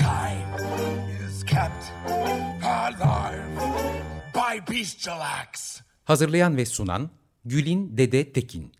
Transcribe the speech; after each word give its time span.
Mankind 0.00 0.60
is 1.28 1.44
kept 1.44 1.92
alive 2.62 3.60
by 4.34 4.72
bestial 4.74 5.20
acts. 5.20 5.80
Hazırlayan 6.04 6.56
ve 6.56 6.66
sunan 6.66 7.10
Gülin 7.44 7.96
Dede 7.96 8.32
Tekin. 8.32 8.72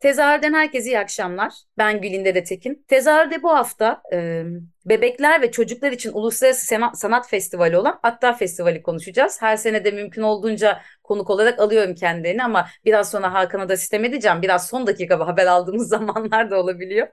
Tezahürden 0.00 0.52
herkese 0.54 0.88
iyi 0.90 0.98
akşamlar. 0.98 1.52
Ben 1.78 2.00
Gülin 2.00 2.24
Dede 2.24 2.44
Tekin. 2.44 2.84
Tezahürde 2.88 3.42
bu 3.42 3.50
hafta 3.50 4.02
e, 4.12 4.44
bebekler 4.86 5.42
ve 5.42 5.50
çocuklar 5.50 5.92
için 5.92 6.12
Uluslararası 6.12 6.76
Sanat 6.94 7.28
Festivali 7.28 7.76
olan 7.76 8.00
Atta 8.02 8.32
Festivali 8.32 8.82
konuşacağız. 8.82 9.42
Her 9.42 9.56
sene 9.56 9.84
de 9.84 9.90
mümkün 9.90 10.22
olduğunca 10.22 10.82
konuk 11.02 11.30
olarak 11.30 11.58
alıyorum 11.58 11.94
kendilerini 11.94 12.44
ama 12.44 12.68
biraz 12.84 13.10
sonra 13.10 13.34
Hakan'a 13.34 13.68
da 13.68 13.76
sistem 13.76 14.04
edeceğim. 14.04 14.42
Biraz 14.42 14.68
son 14.68 14.86
dakika 14.86 15.26
haber 15.26 15.46
aldığımız 15.46 15.88
zamanlar 15.92 16.50
da 16.50 16.60
olabiliyor. 16.60 17.08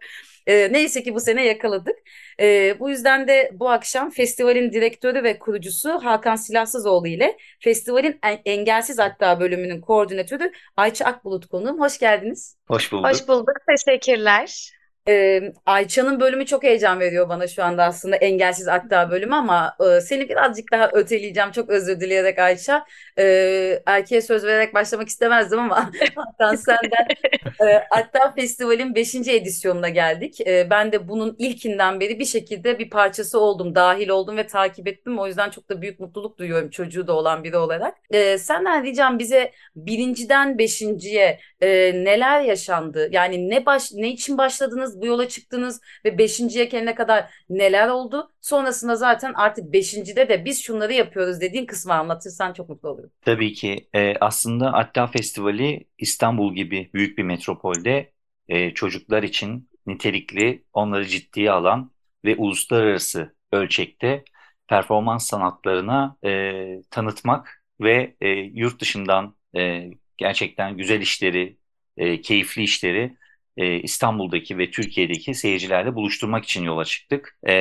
E, 0.48 0.74
neyse 0.74 1.04
ki 1.04 1.16
bu 1.16 1.20
sene 1.20 1.46
yakaladık. 1.46 1.96
E, 2.40 2.76
bu 2.80 2.90
yüzden 2.90 3.28
de 3.28 3.52
bu 3.54 3.70
akşam 3.70 4.10
festivalin 4.10 4.72
direktörü 4.72 5.24
ve 5.24 5.40
kurucusu 5.40 5.90
Hakan 5.90 6.36
Silahsızoğlu 6.36 7.08
ile 7.08 7.38
festivalin 7.60 8.20
Engelsiz 8.46 9.00
Hatta 9.00 9.40
bölümünün 9.40 9.82
koordinatörü 9.82 10.52
Ayça 10.78 11.06
Akbulut 11.06 11.46
konuğum. 11.46 11.80
Hoş 11.80 12.00
geldiniz. 12.00 12.58
Hoş 12.68 12.92
bulduk. 12.92 13.10
Hoş 13.10 13.28
bulduk. 13.28 13.56
Teşekkürler. 13.68 14.79
Ee, 15.08 15.54
Ayça'nın 15.66 16.20
bölümü 16.20 16.46
çok 16.46 16.64
heyecan 16.64 17.00
veriyor 17.00 17.30
bana 17.30 17.48
şu 17.48 17.64
anda 17.64 17.84
aslında 17.84 18.16
engelsiz 18.16 18.68
akta 18.68 19.12
bölümü 19.12 19.36
ama 19.36 19.76
e, 19.98 20.02
seni 20.02 20.30
birazcık 20.30 20.72
daha 20.72 20.90
öteleyeceğim. 20.94 21.52
Çok 21.52 21.70
özür 21.70 22.00
dileyerek 22.00 22.40
Ayça. 22.40 22.86
Ee, 23.20 23.82
erkeğe 23.86 24.22
söz 24.22 24.44
vererek 24.44 24.74
başlamak 24.74 25.08
istemezdim 25.10 25.60
ama 25.60 25.92
Hakan 26.16 26.56
senden 26.56 27.08
e, 27.62 27.76
Akta 27.92 28.34
Festival'in 28.36 28.96
5. 28.96 29.36
edisyonuna 29.36 29.90
geldik. 29.90 30.42
E, 30.48 30.70
ben 30.70 30.92
de 30.92 31.08
bunun 31.08 31.36
ilkinden 31.40 32.00
beri 32.00 32.20
bir 32.20 32.26
şekilde 32.26 32.80
bir 32.80 32.90
parçası 32.90 33.40
oldum, 33.40 33.76
dahil 33.76 34.10
oldum 34.10 34.38
ve 34.38 34.48
takip 34.48 34.88
ettim. 34.88 35.20
O 35.20 35.28
yüzden 35.28 35.50
çok 35.50 35.70
da 35.70 35.82
büyük 35.82 36.00
mutluluk 36.00 36.38
duyuyorum 36.38 36.70
çocuğu 36.70 37.08
da 37.08 37.14
olan 37.14 37.44
biri 37.44 37.58
olarak. 37.58 37.98
E, 38.12 38.38
senden 38.38 38.84
ricam 38.84 39.20
bize 39.20 39.52
birinciden 39.76 40.58
beşinciye 40.58 41.40
e, 41.62 41.68
neler 42.04 42.42
yaşandı? 42.42 43.10
Yani 43.12 43.50
ne 43.50 43.66
baş 43.66 43.92
ne 43.94 44.10
için 44.10 44.38
başladınız? 44.38 44.89
Bu 45.02 45.06
yola 45.06 45.28
çıktınız 45.28 45.82
ve 46.06 46.18
beşinciye 46.18 46.66
gelene 46.66 46.96
kadar 46.96 47.30
neler 47.50 47.88
oldu? 47.88 48.32
Sonrasında 48.42 48.96
zaten 48.96 49.34
artık 49.36 49.74
beşincide 49.74 50.30
de 50.30 50.46
biz 50.46 50.64
şunları 50.64 50.94
yapıyoruz 50.94 51.42
dediğin 51.42 51.66
kısmı 51.66 51.94
anlatırsan 51.94 52.54
çok 52.54 52.70
mutlu 52.70 52.90
olurum. 52.90 53.12
Tabii 53.22 53.54
ki. 53.54 53.90
E, 53.94 54.16
aslında 54.22 54.74
Atta 54.74 55.08
Festivali 55.08 55.86
İstanbul 55.98 56.56
gibi 56.56 56.90
büyük 56.94 57.18
bir 57.18 57.24
metropolde 57.24 58.12
e, 58.48 58.74
çocuklar 58.74 59.24
için 59.24 59.70
nitelikli, 59.88 60.64
onları 60.74 61.06
ciddiye 61.06 61.52
alan 61.52 61.92
ve 62.26 62.36
uluslararası 62.36 63.36
ölçekte 63.52 64.24
performans 64.68 65.28
sanatlarına 65.28 66.18
e, 66.26 66.32
tanıtmak 66.92 67.64
ve 67.82 68.16
e, 68.22 68.30
yurt 68.30 68.82
dışından 68.82 69.36
e, 69.58 69.90
gerçekten 70.18 70.78
güzel 70.78 71.02
işleri, 71.02 71.58
e, 71.98 72.22
keyifli 72.22 72.64
işleri 72.64 73.18
e, 73.60 73.82
İstanbul'daki 73.82 74.58
ve 74.58 74.72
Türkiye'deki 74.72 75.34
seyircilerle 75.34 75.96
buluşturmak 75.96 76.44
için 76.46 76.64
yola 76.64 76.86
çıktık. 76.86 77.40
E, 77.48 77.54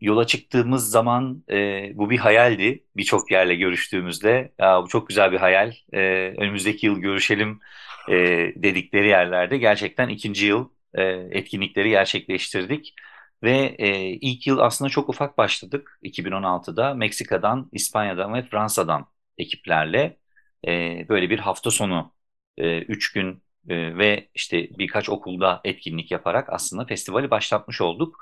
yola 0.00 0.26
çıktığımız 0.26 0.90
zaman 0.90 1.44
e, 1.50 1.92
bu 1.94 2.10
bir 2.10 2.18
hayaldi. 2.18 2.84
Birçok 2.96 3.30
yerle 3.32 3.54
görüştüğümüzde 3.54 4.52
ya, 4.58 4.82
bu 4.82 4.88
çok 4.88 5.08
güzel 5.08 5.32
bir 5.32 5.38
hayal. 5.38 5.72
E, 5.92 6.00
önümüzdeki 6.38 6.86
yıl 6.86 6.98
görüşelim 7.00 7.60
e, 8.08 8.14
dedikleri 8.56 9.08
yerlerde 9.08 9.58
gerçekten 9.58 10.08
ikinci 10.08 10.46
yıl 10.46 10.68
e, 10.94 11.02
etkinlikleri 11.30 11.90
gerçekleştirdik. 11.90 12.94
Ve 13.42 13.76
e, 13.78 13.88
ilk 14.10 14.46
yıl 14.46 14.58
aslında 14.58 14.90
çok 14.90 15.08
ufak 15.08 15.38
başladık 15.38 15.98
2016'da. 16.02 16.94
Meksika'dan, 16.94 17.68
İspanya'dan 17.72 18.34
ve 18.34 18.42
Fransa'dan 18.42 19.06
ekiplerle 19.38 20.18
e, 20.66 21.06
böyle 21.08 21.30
bir 21.30 21.38
hafta 21.38 21.70
sonu, 21.70 22.14
e, 22.56 22.78
üç 22.82 23.12
gün 23.12 23.42
e, 23.68 23.98
ve 23.98 24.28
işte 24.34 24.68
birkaç 24.78 25.08
okulda 25.08 25.60
etkinlik 25.64 26.10
yaparak 26.10 26.48
aslında 26.52 26.84
festivali 26.84 27.30
başlatmış 27.30 27.80
olduk. 27.80 28.18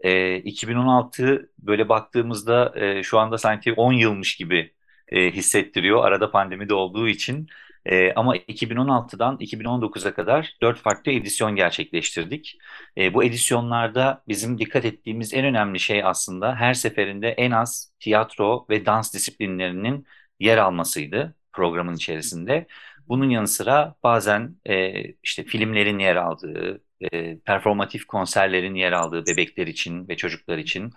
E, 0.00 0.36
2016 0.36 1.50
böyle 1.58 1.88
baktığımızda 1.88 2.72
e, 2.76 3.02
şu 3.02 3.18
anda 3.18 3.38
sanki 3.38 3.72
10 3.72 3.92
yılmış 3.92 4.36
gibi 4.36 4.72
e, 5.08 5.30
hissettiriyor. 5.30 6.04
Arada 6.04 6.30
pandemi 6.30 6.68
de 6.68 6.74
olduğu 6.74 7.08
için. 7.08 7.48
E, 7.86 8.12
ama 8.12 8.36
2016'dan 8.36 9.36
2019'a 9.40 10.14
kadar 10.14 10.56
4 10.62 10.78
farklı 10.78 11.12
edisyon 11.12 11.56
gerçekleştirdik. 11.56 12.58
E, 12.98 13.14
bu 13.14 13.24
edisyonlarda 13.24 14.22
bizim 14.28 14.58
dikkat 14.58 14.84
ettiğimiz 14.84 15.34
en 15.34 15.44
önemli 15.44 15.80
şey 15.80 16.04
aslında 16.04 16.54
her 16.56 16.74
seferinde 16.74 17.28
en 17.28 17.50
az 17.50 17.92
tiyatro 18.00 18.66
ve 18.70 18.86
dans 18.86 19.14
disiplinlerinin 19.14 20.06
yer 20.40 20.58
almasıydı 20.58 21.34
programın 21.52 21.94
içerisinde. 21.94 22.66
Bunun 23.08 23.30
yanı 23.30 23.48
sıra 23.48 23.94
bazen 24.02 24.56
e, 24.68 25.04
işte 25.22 25.44
filmlerin 25.44 25.98
yer 25.98 26.16
aldığı, 26.16 26.82
e, 27.12 27.38
performatif 27.38 28.06
konserlerin 28.06 28.74
yer 28.74 28.92
aldığı 28.92 29.26
bebekler 29.26 29.66
için 29.66 30.08
ve 30.08 30.16
çocuklar 30.16 30.58
için 30.58 30.90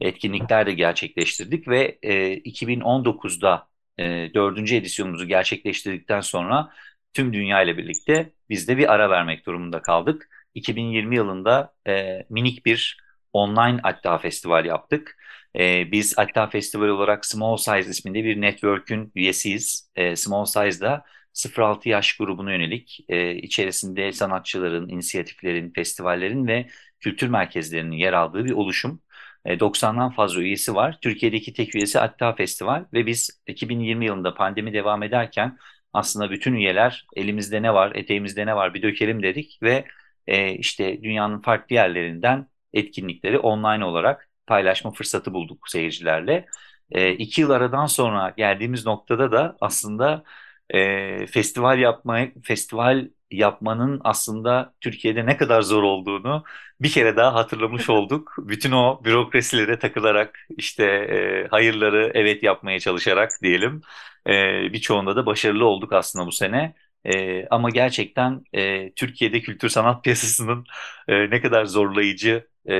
etkinlikler 0.00 0.66
de 0.66 0.72
gerçekleştirdik 0.72 1.68
ve 1.68 1.98
e, 2.02 2.32
2019'da 2.32 3.68
e, 3.98 4.30
dördüncü 4.34 4.74
edisyonumuzu 4.76 5.26
gerçekleştirdikten 5.28 6.20
sonra 6.20 6.70
tüm 7.14 7.32
dünya 7.32 7.62
ile 7.62 7.76
birlikte 7.78 8.32
biz 8.50 8.68
de 8.68 8.78
bir 8.78 8.92
ara 8.92 9.10
vermek 9.10 9.46
durumunda 9.46 9.82
kaldık. 9.82 10.28
2020 10.54 11.16
yılında 11.16 11.74
e, 11.88 12.26
minik 12.30 12.66
bir 12.66 12.98
online 13.32 13.80
Atta 13.82 14.18
Festival 14.18 14.64
yaptık. 14.64 15.16
E, 15.58 15.92
biz 15.92 16.14
Atta 16.18 16.46
Festival 16.46 16.88
olarak 16.88 17.26
Small 17.26 17.56
Size 17.56 17.90
isminde 17.90 18.24
bir 18.24 18.40
network'ün 18.40 19.12
üyesiyiz. 19.14 19.90
E, 19.96 20.16
Small 20.16 20.44
Size'da 20.44 21.04
0-6 21.34 21.88
yaş 21.88 22.16
grubuna 22.16 22.52
yönelik 22.52 23.04
e, 23.08 23.34
içerisinde 23.36 24.12
sanatçıların, 24.12 24.88
inisiyatiflerin, 24.88 25.70
festivallerin 25.72 26.46
ve 26.46 26.66
kültür 27.00 27.28
merkezlerinin 27.28 27.96
yer 27.96 28.12
aldığı 28.12 28.44
bir 28.44 28.52
oluşum. 28.52 29.02
E, 29.44 29.60
90'dan 29.60 30.10
fazla 30.10 30.42
üyesi 30.42 30.74
var. 30.74 30.98
Türkiye'deki 31.02 31.52
tek 31.52 31.74
üyesi 31.74 32.00
Atta 32.00 32.34
Festival 32.34 32.84
ve 32.92 33.06
biz 33.06 33.42
2020 33.46 34.06
yılında 34.06 34.34
pandemi 34.34 34.72
devam 34.72 35.02
ederken 35.02 35.58
aslında 35.92 36.30
bütün 36.30 36.54
üyeler 36.54 37.06
elimizde 37.16 37.62
ne 37.62 37.74
var, 37.74 37.92
eteğimizde 37.94 38.46
ne 38.46 38.56
var 38.56 38.74
bir 38.74 38.82
dökelim 38.82 39.22
dedik 39.22 39.58
ve 39.62 39.84
e, 40.26 40.52
işte 40.52 41.02
dünyanın 41.02 41.40
farklı 41.40 41.74
yerlerinden 41.74 42.46
etkinlikleri 42.72 43.38
online 43.38 43.84
olarak 43.84 44.28
paylaşma 44.46 44.92
fırsatı 44.92 45.32
bulduk 45.34 45.68
seyircilerle. 45.68 46.46
E, 46.90 47.12
iki 47.12 47.40
yıl 47.40 47.50
aradan 47.50 47.86
sonra 47.86 48.34
geldiğimiz 48.36 48.86
noktada 48.86 49.32
da 49.32 49.56
aslında 49.60 50.24
e, 50.72 51.26
festival 51.26 51.78
yapmayı, 51.78 52.34
festival 52.42 53.08
yapmanın 53.30 54.00
aslında 54.04 54.74
Türkiye'de 54.80 55.26
ne 55.26 55.36
kadar 55.36 55.62
zor 55.62 55.82
olduğunu 55.82 56.44
bir 56.80 56.90
kere 56.90 57.16
daha 57.16 57.34
hatırlamış 57.34 57.90
olduk. 57.90 58.34
Bütün 58.38 58.72
o 58.72 59.00
bürokrasilere 59.04 59.78
takılarak 59.78 60.38
işte 60.58 60.84
e, 60.84 61.48
hayırları 61.50 62.10
evet 62.14 62.42
yapmaya 62.42 62.80
çalışarak 62.80 63.30
diyelim 63.42 63.80
e, 64.26 64.32
birçoğunda 64.72 65.16
da 65.16 65.26
başarılı 65.26 65.64
olduk 65.66 65.92
aslında 65.92 66.26
bu 66.26 66.32
sene. 66.32 66.74
E, 67.04 67.46
ama 67.48 67.70
gerçekten 67.70 68.44
e, 68.52 68.92
Türkiye'de 68.94 69.40
kültür 69.40 69.68
sanat 69.68 70.04
piyasasının 70.04 70.64
e, 71.08 71.30
ne 71.30 71.40
kadar 71.40 71.64
zorlayıcı 71.64 72.48
e, 72.68 72.74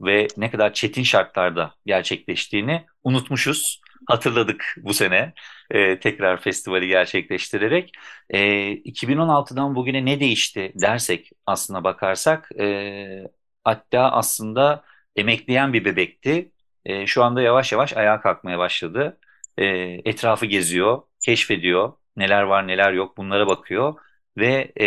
ve 0.00 0.26
ne 0.36 0.50
kadar 0.50 0.72
çetin 0.72 1.02
şartlarda 1.02 1.74
gerçekleştiğini 1.86 2.86
unutmuşuz 3.04 3.80
hatırladık 4.06 4.74
bu 4.82 4.94
sene 4.94 5.32
e, 5.70 6.00
tekrar 6.00 6.40
festivali 6.40 6.88
gerçekleştirerek. 6.88 7.92
E, 8.30 8.70
2016'dan 8.72 9.74
bugüne 9.74 10.04
ne 10.04 10.20
değişti 10.20 10.72
dersek 10.74 11.30
aslına 11.46 11.84
bakarsak 11.84 12.48
e, 12.60 13.24
hatta 13.64 14.10
aslında 14.12 14.84
emekleyen 15.16 15.72
bir 15.72 15.84
bebekti. 15.84 16.52
E, 16.84 17.06
şu 17.06 17.24
anda 17.24 17.42
yavaş 17.42 17.72
yavaş 17.72 17.96
ayağa 17.96 18.20
kalkmaya 18.20 18.58
başladı. 18.58 19.18
E, 19.58 19.64
etrafı 20.04 20.46
geziyor, 20.46 21.02
keşfediyor, 21.24 21.92
neler 22.16 22.42
var 22.42 22.66
neler 22.68 22.92
yok 22.92 23.16
bunlara 23.16 23.46
bakıyor 23.46 23.94
ve 24.36 24.72
e, 24.80 24.86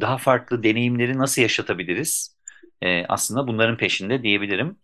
daha 0.00 0.18
farklı 0.18 0.62
deneyimleri 0.62 1.18
nasıl 1.18 1.42
yaşatabiliriz? 1.42 2.32
e, 2.82 3.06
aslında 3.06 3.46
bunların 3.46 3.76
peşinde 3.76 4.22
diyebilirim. 4.22 4.76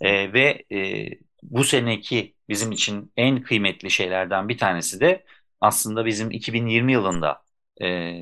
E, 0.00 0.32
ve 0.32 0.64
e, 0.72 1.08
bu 1.50 1.64
seneki 1.64 2.34
bizim 2.48 2.72
için 2.72 3.12
en 3.16 3.42
kıymetli 3.42 3.90
şeylerden 3.90 4.48
bir 4.48 4.58
tanesi 4.58 5.00
de 5.00 5.24
aslında 5.60 6.06
bizim 6.06 6.30
2020 6.30 6.92
yılında 6.92 7.42
e, 7.82 8.12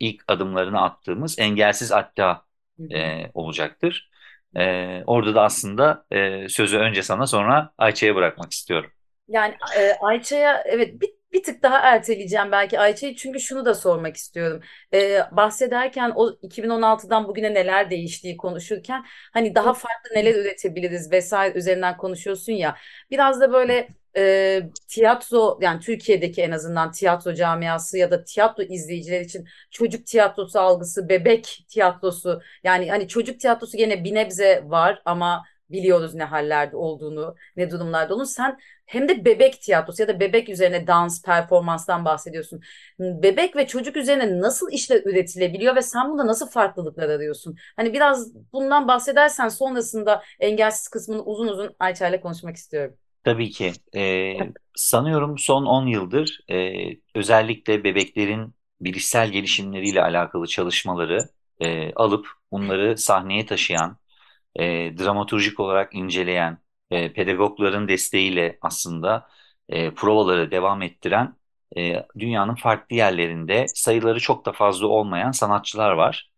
ilk 0.00 0.24
adımlarını 0.28 0.82
attığımız 0.82 1.38
engelsiz 1.38 1.90
hatta 1.90 2.44
e, 2.90 3.30
olacaktır. 3.34 4.10
E, 4.56 5.02
orada 5.06 5.34
da 5.34 5.42
aslında 5.42 6.06
e, 6.10 6.48
sözü 6.48 6.78
önce 6.78 7.02
sana 7.02 7.26
sonra 7.26 7.72
Ayça'ya 7.78 8.14
bırakmak 8.16 8.52
istiyorum. 8.52 8.90
Yani 9.28 9.54
e, 9.78 9.92
Ayça'ya 10.00 10.62
evet 10.66 11.00
bir 11.00 11.10
bir 11.34 11.42
tık 11.42 11.62
daha 11.62 11.78
erteleyeceğim 11.78 12.52
belki 12.52 12.78
Ayça'yı 12.80 13.16
çünkü 13.16 13.40
şunu 13.40 13.64
da 13.64 13.74
sormak 13.74 14.16
istiyorum. 14.16 14.60
Ee, 14.94 15.20
bahsederken 15.32 16.12
o 16.14 16.30
2016'dan 16.42 17.28
bugüne 17.28 17.54
neler 17.54 17.90
değiştiği 17.90 18.36
konuşurken 18.36 19.04
hani 19.32 19.54
daha 19.54 19.74
farklı 19.74 20.14
neler 20.14 20.34
üretebiliriz 20.34 21.12
vesaire 21.12 21.58
üzerinden 21.58 21.96
konuşuyorsun 21.96 22.52
ya. 22.52 22.76
Biraz 23.10 23.40
da 23.40 23.52
böyle 23.52 23.88
e, 24.16 24.62
tiyatro 24.88 25.58
yani 25.62 25.80
Türkiye'deki 25.80 26.42
en 26.42 26.50
azından 26.50 26.92
tiyatro 26.92 27.34
camiası 27.34 27.98
ya 27.98 28.10
da 28.10 28.24
tiyatro 28.24 28.62
izleyiciler 28.62 29.20
için 29.20 29.48
çocuk 29.70 30.06
tiyatrosu 30.06 30.60
algısı, 30.60 31.08
bebek 31.08 31.64
tiyatrosu 31.68 32.42
yani 32.64 32.90
hani 32.90 33.08
çocuk 33.08 33.40
tiyatrosu 33.40 33.76
gene 33.76 34.04
bir 34.04 34.14
nebze 34.14 34.62
var 34.64 35.02
ama 35.04 35.44
biliyoruz 35.70 36.14
ne 36.14 36.24
hallerde 36.24 36.76
olduğunu, 36.76 37.34
ne 37.56 37.70
durumlarda 37.70 38.14
olduğunu. 38.14 38.26
Sen 38.26 38.58
hem 38.86 39.08
de 39.08 39.24
bebek 39.24 39.60
tiyatrosu 39.62 40.02
ya 40.02 40.08
da 40.08 40.20
bebek 40.20 40.48
üzerine 40.48 40.86
dans, 40.86 41.22
performanstan 41.22 42.04
bahsediyorsun. 42.04 42.60
Bebek 42.98 43.56
ve 43.56 43.66
çocuk 43.66 43.96
üzerine 43.96 44.40
nasıl 44.40 44.70
işler 44.72 45.02
üretilebiliyor 45.04 45.76
ve 45.76 45.82
sen 45.82 46.10
bunda 46.10 46.26
nasıl 46.26 46.50
farklılıklar 46.50 47.08
arıyorsun? 47.08 47.56
Hani 47.76 47.92
biraz 47.92 48.34
bundan 48.52 48.88
bahsedersen 48.88 49.48
sonrasında 49.48 50.22
engelsiz 50.40 50.88
kısmını 50.88 51.24
uzun 51.24 51.48
uzun 51.48 51.76
Ayça 51.78 52.08
ile 52.08 52.20
konuşmak 52.20 52.56
istiyorum. 52.56 52.96
Tabii 53.24 53.50
ki. 53.50 53.72
Ee, 53.94 54.36
sanıyorum 54.74 55.38
son 55.38 55.66
10 55.66 55.86
yıldır 55.86 56.40
e, 56.50 56.72
özellikle 57.14 57.84
bebeklerin 57.84 58.54
bilişsel 58.80 59.30
gelişimleriyle 59.30 60.02
alakalı 60.02 60.46
çalışmaları 60.46 61.28
e, 61.60 61.92
alıp 61.94 62.28
bunları 62.52 62.98
sahneye 62.98 63.46
taşıyan, 63.46 63.98
e, 64.56 64.64
dramaturjik 64.98 65.60
olarak 65.60 65.94
inceleyen, 65.94 66.58
e, 66.94 67.12
pedagogların 67.12 67.88
desteğiyle 67.88 68.58
aslında 68.62 69.28
e, 69.68 69.90
provaları 69.94 70.50
devam 70.50 70.82
ettiren 70.82 71.36
e, 71.76 72.06
dünyanın 72.18 72.54
farklı 72.54 72.96
yerlerinde 72.96 73.66
sayıları 73.74 74.20
çok 74.20 74.46
da 74.46 74.52
fazla 74.52 74.86
olmayan 74.86 75.30
sanatçılar 75.30 75.92
var. 75.92 76.30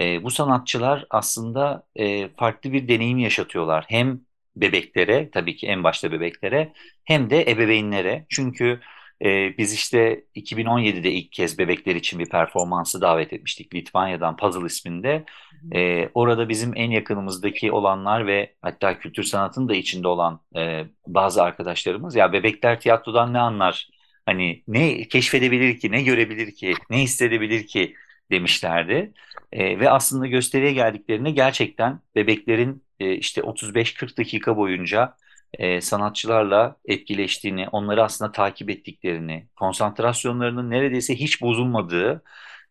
E, 0.00 0.24
bu 0.24 0.30
sanatçılar 0.30 1.06
aslında 1.10 1.86
e, 1.96 2.28
farklı 2.28 2.72
bir 2.72 2.88
deneyim 2.88 3.18
yaşatıyorlar. 3.18 3.84
Hem 3.88 4.20
bebeklere, 4.56 5.30
tabii 5.30 5.56
ki 5.56 5.66
en 5.66 5.84
başta 5.84 6.12
bebeklere, 6.12 6.72
hem 7.04 7.30
de 7.30 7.50
ebeveynlere. 7.50 8.26
Çünkü 8.28 8.80
e, 9.24 9.58
biz 9.58 9.74
işte 9.74 10.24
2017'de 10.36 11.12
ilk 11.12 11.32
kez 11.32 11.58
bebekler 11.58 11.94
için 11.94 12.18
bir 12.18 12.28
performansı 12.28 13.00
davet 13.00 13.32
etmiştik 13.32 13.74
Litvanya'dan 13.74 14.36
Puzzle 14.36 14.66
isminde. 14.66 15.24
E, 15.74 16.08
orada 16.14 16.48
bizim 16.48 16.72
en 16.76 16.90
yakınımızdaki 16.90 17.72
olanlar 17.72 18.26
ve 18.26 18.54
hatta 18.62 18.98
kültür 18.98 19.22
sanatın 19.22 19.68
da 19.68 19.74
içinde 19.74 20.08
olan 20.08 20.40
e, 20.56 20.84
bazı 21.06 21.42
arkadaşlarımız 21.42 22.16
ya 22.16 22.32
bebekler 22.32 22.80
tiyatrodan 22.80 23.32
ne 23.32 23.38
anlar? 23.38 23.88
Hani 24.26 24.62
ne 24.68 25.08
keşfedebilir 25.08 25.78
ki, 25.78 25.92
ne 25.92 26.02
görebilir 26.02 26.54
ki, 26.54 26.74
ne 26.90 27.02
hissedebilir 27.02 27.66
ki 27.66 27.94
demişlerdi. 28.30 29.12
E, 29.52 29.80
ve 29.80 29.90
aslında 29.90 30.26
gösteriye 30.26 30.72
geldiklerinde 30.72 31.30
gerçekten 31.30 32.00
bebeklerin 32.14 32.82
e, 33.00 33.14
işte 33.16 33.40
35-40 33.40 34.16
dakika 34.18 34.56
boyunca 34.56 35.14
e, 35.54 35.80
sanatçılarla 35.80 36.76
etkileştiğini, 36.84 37.68
onları 37.68 38.04
aslında 38.04 38.32
takip 38.32 38.70
ettiklerini, 38.70 39.48
konsantrasyonlarının 39.56 40.70
neredeyse 40.70 41.14
hiç 41.16 41.42
bozulmadığı, 41.42 42.22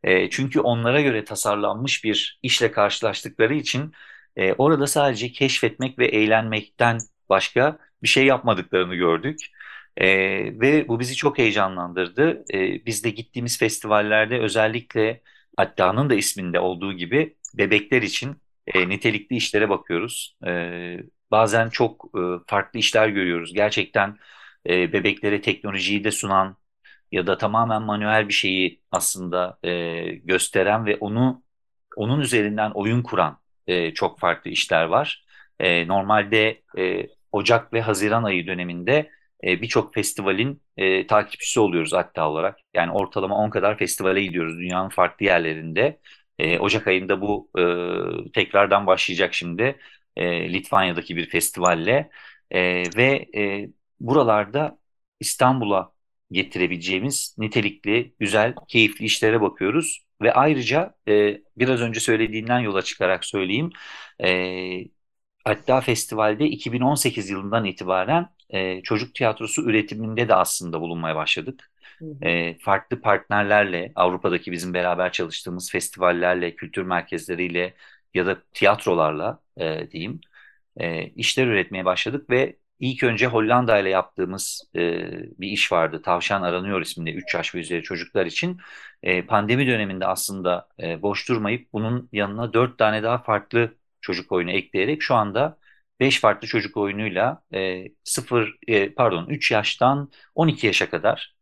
e, 0.03 0.29
çünkü 0.29 0.59
onlara 0.59 1.01
göre 1.01 1.23
tasarlanmış 1.25 2.03
bir 2.03 2.39
işle 2.43 2.71
karşılaştıkları 2.71 3.55
için 3.55 3.93
e, 4.35 4.53
orada 4.53 4.87
sadece 4.87 5.31
keşfetmek 5.31 5.99
ve 5.99 6.07
eğlenmekten 6.07 6.99
başka 7.29 7.79
bir 8.03 8.07
şey 8.07 8.25
yapmadıklarını 8.25 8.95
gördük. 8.95 9.39
E, 9.97 10.07
ve 10.61 10.87
bu 10.87 10.99
bizi 10.99 11.15
çok 11.15 11.37
heyecanlandırdı. 11.37 12.45
E, 12.53 12.85
biz 12.85 13.03
de 13.03 13.09
gittiğimiz 13.09 13.59
festivallerde 13.59 14.39
özellikle 14.39 15.21
Hatta'nın 15.57 16.09
da 16.09 16.15
isminde 16.15 16.59
olduğu 16.59 16.93
gibi 16.93 17.35
bebekler 17.53 18.01
için 18.01 18.35
e, 18.67 18.89
nitelikli 18.89 19.35
işlere 19.35 19.69
bakıyoruz. 19.69 20.37
E, 20.47 20.51
bazen 21.31 21.69
çok 21.69 22.05
e, 22.17 22.19
farklı 22.47 22.79
işler 22.79 23.09
görüyoruz. 23.09 23.53
Gerçekten 23.53 24.17
e, 24.69 24.93
bebeklere 24.93 25.41
teknolojiyi 25.41 26.03
de 26.03 26.11
sunan 26.11 26.57
ya 27.11 27.27
da 27.27 27.37
tamamen 27.37 27.81
manuel 27.81 28.27
bir 28.27 28.33
şeyi 28.33 28.81
aslında 28.91 29.59
e, 29.63 30.01
gösteren 30.15 30.85
ve 30.85 30.97
onu 30.97 31.43
onun 31.95 32.19
üzerinden 32.21 32.71
oyun 32.71 33.01
kuran 33.03 33.39
e, 33.67 33.93
çok 33.93 34.19
farklı 34.19 34.51
işler 34.51 34.83
var. 34.85 35.25
E, 35.59 35.87
normalde 35.87 36.61
e, 36.77 37.07
Ocak 37.31 37.73
ve 37.73 37.81
Haziran 37.81 38.23
ayı 38.23 38.47
döneminde 38.47 39.11
e, 39.43 39.61
birçok 39.61 39.93
festivalin 39.93 40.61
e, 40.77 41.07
takipçisi 41.07 41.59
oluyoruz 41.59 41.93
hatta 41.93 42.29
olarak. 42.29 42.59
Yani 42.73 42.91
ortalama 42.91 43.35
10 43.37 43.49
kadar 43.49 43.77
festivale 43.77 44.23
gidiyoruz 44.23 44.57
dünyanın 44.59 44.89
farklı 44.89 45.25
yerlerinde. 45.25 45.99
E, 46.39 46.59
Ocak 46.59 46.87
ayında 46.87 47.21
bu 47.21 47.49
e, 47.59 48.31
tekrardan 48.33 48.87
başlayacak 48.87 49.33
şimdi 49.33 49.75
e, 50.17 50.53
Litvanya'daki 50.53 51.15
bir 51.17 51.29
festivalle 51.29 52.09
e, 52.51 52.83
ve 52.97 53.29
e, 53.35 53.69
buralarda 53.99 54.79
İstanbul'a 55.19 55.91
getirebileceğimiz 56.31 57.35
nitelikli, 57.37 58.15
güzel, 58.19 58.55
keyifli 58.67 59.05
işlere 59.05 59.41
bakıyoruz. 59.41 60.03
Ve 60.21 60.33
ayrıca 60.33 60.95
e, 61.07 61.41
biraz 61.57 61.81
önce 61.81 61.99
söylediğinden 61.99 62.59
yola 62.59 62.81
çıkarak 62.81 63.25
söyleyeyim. 63.25 63.69
E, 64.23 64.85
hatta 65.45 65.81
festivalde 65.81 66.45
2018 66.45 67.29
yılından 67.29 67.65
itibaren 67.65 68.29
e, 68.49 68.81
çocuk 68.83 69.15
tiyatrosu 69.15 69.63
üretiminde 69.69 70.29
de 70.29 70.35
aslında 70.35 70.81
bulunmaya 70.81 71.15
başladık. 71.15 71.71
E, 72.21 72.57
farklı 72.59 73.01
partnerlerle, 73.01 73.91
Avrupa'daki 73.95 74.51
bizim 74.51 74.73
beraber 74.73 75.11
çalıştığımız 75.11 75.71
festivallerle, 75.71 76.55
kültür 76.55 76.83
merkezleriyle 76.83 77.73
ya 78.13 78.25
da 78.25 78.43
tiyatrolarla 78.53 79.41
e, 79.57 79.91
diyeyim 79.91 80.21
e, 80.77 81.05
işler 81.09 81.47
üretmeye 81.47 81.85
başladık 81.85 82.29
ve 82.29 82.57
ilk 82.79 83.03
önce 83.03 83.27
Hollanda 83.27 83.79
ile 83.79 83.89
yaptığımız 83.89 84.71
e, 84.75 84.79
bir 85.39 85.47
iş 85.47 85.71
vardı. 85.71 86.01
Tavşan 86.01 86.41
Aranıyor 86.41 86.81
isminde 86.81 87.13
3 87.13 87.33
yaş 87.35 87.55
ve 87.55 87.59
üzeri 87.59 87.83
çocuklar 87.83 88.25
için. 88.25 88.57
E, 89.03 89.21
pandemi 89.25 89.67
döneminde 89.67 90.05
aslında 90.07 90.69
e, 90.79 91.01
boş 91.01 91.29
durmayıp 91.29 91.73
bunun 91.73 92.09
yanına 92.11 92.53
4 92.53 92.77
tane 92.77 93.03
daha 93.03 93.17
farklı 93.17 93.75
çocuk 94.01 94.31
oyunu 94.31 94.51
ekleyerek 94.51 95.01
şu 95.01 95.15
anda 95.15 95.57
5 95.99 96.19
farklı 96.19 96.47
çocuk 96.47 96.77
oyunuyla 96.77 97.43
e, 97.53 97.85
0 98.03 98.57
e, 98.67 98.93
pardon 98.93 99.27
3 99.29 99.51
yaştan 99.51 100.11
12 100.35 100.67
yaşa 100.67 100.89
kadar 100.89 101.35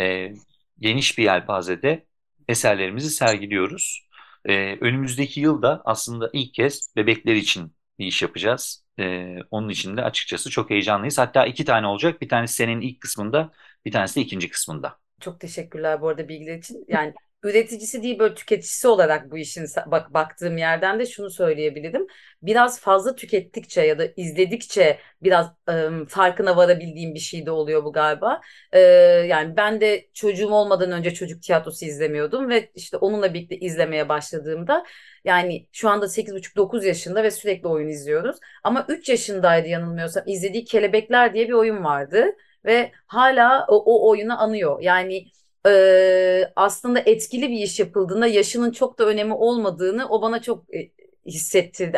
e, 0.00 0.32
geniş 0.80 1.18
bir 1.18 1.24
yelpazede 1.24 2.06
eserlerimizi 2.48 3.10
sergiliyoruz. 3.10 4.03
E, 4.44 4.78
önümüzdeki 4.80 5.40
yılda 5.40 5.82
aslında 5.84 6.30
ilk 6.32 6.54
kez 6.54 6.92
bebekler 6.96 7.34
için 7.34 7.76
bir 7.98 8.06
iş 8.06 8.22
yapacağız. 8.22 8.84
E, 8.98 9.36
onun 9.50 9.68
için 9.68 9.96
de 9.96 10.02
açıkçası 10.02 10.50
çok 10.50 10.70
heyecanlıyız. 10.70 11.18
Hatta 11.18 11.46
iki 11.46 11.64
tane 11.64 11.86
olacak. 11.86 12.20
Bir 12.22 12.28
tanesi 12.28 12.54
senin 12.54 12.80
ilk 12.80 13.00
kısmında, 13.00 13.52
bir 13.84 13.92
tanesi 13.92 14.16
de 14.16 14.20
ikinci 14.20 14.50
kısmında. 14.50 14.98
Çok 15.20 15.40
teşekkürler 15.40 16.00
bu 16.00 16.08
arada 16.08 16.28
bilgiler 16.28 16.58
için. 16.58 16.84
Yani 16.88 17.14
üreticisi 17.48 18.02
değil 18.02 18.18
böyle 18.18 18.34
tüketicisi 18.34 18.88
olarak 18.88 19.30
bu 19.30 19.38
işin 19.38 19.66
bak 19.86 20.14
baktığım 20.14 20.58
yerden 20.58 20.98
de 20.98 21.06
şunu 21.06 21.30
söyleyebilirim. 21.30 22.06
Biraz 22.42 22.80
fazla 22.80 23.14
tükettikçe 23.14 23.82
ya 23.82 23.98
da 23.98 24.06
izledikçe 24.16 24.98
biraz 25.22 25.50
ıı, 25.68 26.06
farkına 26.06 26.56
varabildiğim 26.56 27.14
bir 27.14 27.20
şey 27.20 27.46
de 27.46 27.50
oluyor 27.50 27.84
bu 27.84 27.92
galiba. 27.92 28.40
Ee, 28.72 28.80
yani 29.28 29.56
ben 29.56 29.80
de 29.80 30.08
çocuğum 30.14 30.52
olmadan 30.52 30.92
önce 30.92 31.14
çocuk 31.14 31.42
tiyatrosu 31.42 31.84
izlemiyordum 31.84 32.48
ve 32.48 32.70
işte 32.74 32.96
onunla 32.96 33.34
birlikte 33.34 33.56
izlemeye 33.56 34.08
başladığımda 34.08 34.84
yani 35.24 35.66
şu 35.72 35.88
anda 35.88 36.08
8,5-9 36.08 36.84
yaşında 36.86 37.22
ve 37.22 37.30
sürekli 37.30 37.68
oyun 37.68 37.88
izliyoruz. 37.88 38.36
Ama 38.64 38.86
3 38.88 39.08
yaşındaydı 39.08 39.68
yanılmıyorsam 39.68 40.22
izlediği 40.26 40.64
Kelebekler 40.64 41.34
diye 41.34 41.48
bir 41.48 41.52
oyun 41.52 41.84
vardı 41.84 42.26
ve 42.64 42.92
hala 43.06 43.66
o, 43.68 43.76
o 43.76 44.10
oyunu 44.10 44.42
anıyor. 44.42 44.80
Yani 44.80 45.26
e, 45.66 46.52
aslında 46.56 47.00
etkili 47.00 47.50
bir 47.50 47.58
iş 47.58 47.80
yapıldığında 47.80 48.26
yaşının 48.26 48.70
çok 48.72 48.98
da 48.98 49.04
önemi 49.06 49.34
olmadığını 49.34 50.08
o 50.08 50.22
bana 50.22 50.42
çok 50.42 50.74
e, 50.74 50.90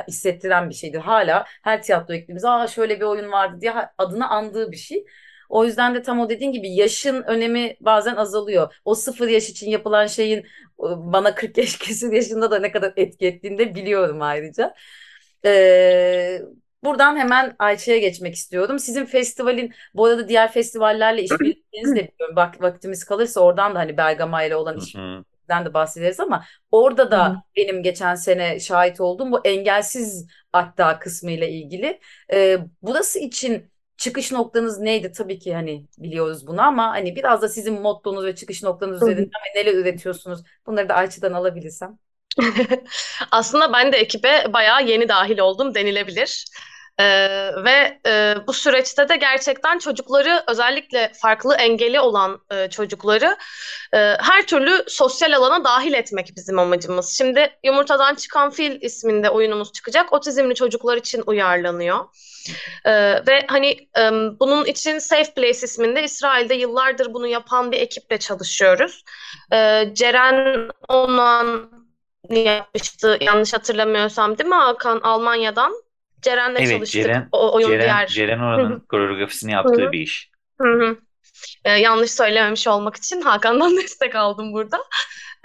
hissettiren 0.09 0.71
bir 0.71 0.75
şeydir. 0.75 0.99
Hala 0.99 1.45
her 1.63 1.83
tiyatro 1.83 2.15
ekibimiz 2.15 2.45
aa 2.45 2.67
şöyle 2.67 2.97
bir 3.01 3.05
oyun 3.05 3.33
vardı 3.33 3.61
diye 3.61 3.73
adını 3.99 4.29
andığı 4.31 4.73
bir 4.73 4.77
şey. 4.77 5.05
O 5.49 5.65
yüzden 5.65 5.95
de 5.95 6.03
tam 6.03 6.21
o 6.21 6.29
dediğin 6.29 6.53
gibi 6.53 6.75
yaşın 6.75 7.23
önemi 7.23 7.77
bazen 7.81 8.17
azalıyor. 8.17 8.75
O 8.85 8.95
sıfır 8.95 9.29
yaş 9.29 9.49
için 9.51 9.71
yapılan 9.71 10.07
şeyin 10.07 10.47
bana 10.79 11.35
40 11.35 11.59
yaş 11.59 11.77
küsur 11.79 12.13
yaşında 12.13 12.51
da 12.51 12.59
ne 12.59 12.73
kadar 12.73 12.93
etki 12.97 13.27
ettiğini 13.27 13.59
de 13.59 13.75
biliyorum 13.75 14.23
ayrıca. 14.23 14.75
Ee, 15.45 16.43
buradan 16.87 17.17
hemen 17.17 17.57
Ayça'ya 17.59 17.99
geçmek 17.99 18.35
istiyorum. 18.35 18.79
Sizin 18.79 19.05
festivalin 19.05 19.75
bu 19.95 20.05
arada 20.05 20.29
diğer 20.29 20.53
festivallerle 20.53 21.23
işbirliğinizi 21.23 21.97
de 21.97 22.09
biliyorum. 22.09 22.37
Bak, 22.37 22.63
vaktimiz 22.63 23.05
kalırsa 23.05 23.41
oradan 23.41 23.75
da 23.75 23.79
hani 23.79 23.97
Bergama 23.97 24.43
ile 24.43 24.57
olan 24.57 24.79
işbirliğinden 24.79 25.65
de 25.65 25.75
bahsederiz 25.75 26.21
ama 26.21 26.45
orada 26.71 27.11
da 27.11 27.43
benim 27.57 27.83
geçen 27.83 28.15
sene 28.15 28.61
şahit 28.61 29.01
olduğum 29.01 29.33
bu 29.33 29.41
engelsiz 29.45 30.27
hatta 30.53 30.99
kısmı 30.99 31.31
ile 31.31 31.51
ilgili. 31.51 32.01
Ee, 32.33 32.59
burası 32.83 33.19
için 33.19 33.71
çıkış 33.97 34.33
noktanız 34.33 34.79
neydi? 34.79 35.13
Tabii 35.13 35.39
ki 35.39 35.55
hani 35.55 35.87
biliyoruz 35.99 36.47
bunu 36.47 36.63
ama 36.63 36.91
hani 36.91 37.17
biraz 37.17 37.43
da 37.43 37.49
sizin 37.49 37.81
mottonuz 37.83 38.25
ve 38.25 38.35
çıkış 38.35 38.63
noktanız 38.63 39.03
üzerinden 39.03 39.31
neler 39.57 39.75
üretiyorsunuz? 39.75 40.43
Bunları 40.67 40.89
da 40.89 40.95
Ayça'dan 40.95 41.33
alabilirsem. 41.33 41.99
Aslında 43.31 43.73
ben 43.73 43.93
de 43.93 43.97
ekibe 43.97 44.53
bayağı 44.53 44.85
yeni 44.87 45.09
dahil 45.09 45.39
oldum 45.39 45.75
denilebilir. 45.75 46.45
Ee, 47.01 47.51
ve 47.65 48.01
e, 48.07 48.35
bu 48.47 48.53
süreçte 48.53 49.09
de 49.09 49.17
gerçekten 49.17 49.79
çocukları 49.79 50.45
özellikle 50.49 51.13
farklı 51.23 51.55
engeli 51.55 52.01
olan 52.01 52.41
e, 52.51 52.71
çocukları 52.71 53.37
e, 53.95 53.99
her 53.99 54.47
türlü 54.47 54.85
sosyal 54.89 55.33
alana 55.33 55.65
dahil 55.65 55.93
etmek 55.93 56.33
bizim 56.37 56.59
amacımız. 56.59 57.19
Şimdi 57.19 57.51
Yumurtadan 57.65 58.15
Çıkan 58.15 58.51
Fil 58.51 58.83
isminde 58.83 59.31
oyunumuz 59.31 59.73
çıkacak. 59.73 60.13
Otizmli 60.13 60.55
çocuklar 60.55 60.97
için 60.97 61.23
uyarlanıyor. 61.27 62.05
Ee, 62.85 62.93
ve 63.27 63.47
hani 63.49 63.89
e, 63.99 64.11
bunun 64.41 64.65
için 64.65 64.99
Safe 64.99 65.35
Place 65.35 65.59
isminde 65.63 66.03
İsrail'de 66.03 66.55
yıllardır 66.55 67.15
bunu 67.15 67.27
yapan 67.27 67.73
bir 67.73 67.81
ekiple 67.81 68.19
çalışıyoruz. 68.19 69.05
Ee, 69.53 69.91
Ceren 69.93 70.71
Onan 70.89 71.71
yapmıştı 72.31 73.19
yanlış 73.21 73.53
hatırlamıyorsam 73.55 74.39
değil 74.39 74.49
mi 74.49 74.55
Hakan 74.55 75.01
Almanya'dan? 75.01 75.86
Ceren'le 76.23 76.57
evet, 76.57 76.71
çalıştık. 76.71 77.03
Ceren, 77.03 77.29
o 77.33 77.55
oyun 77.55 77.69
Ceren, 77.69 77.81
diğer. 77.81 78.07
Ceren 78.07 78.39
oranın 78.39 78.81
koreografisini 78.81 79.53
yaptığı 79.53 79.83
Hı-hı. 79.83 79.93
bir 79.93 80.01
iş. 80.01 80.31
Hı-hı. 80.61 80.97
Ee, 81.65 81.71
yanlış 81.71 82.11
söylememiş 82.11 82.69
olmak 82.69 82.97
için 82.97 83.21
Hakan'dan 83.21 83.77
destek 83.83 84.15
aldım 84.15 84.53
burada. 84.53 84.85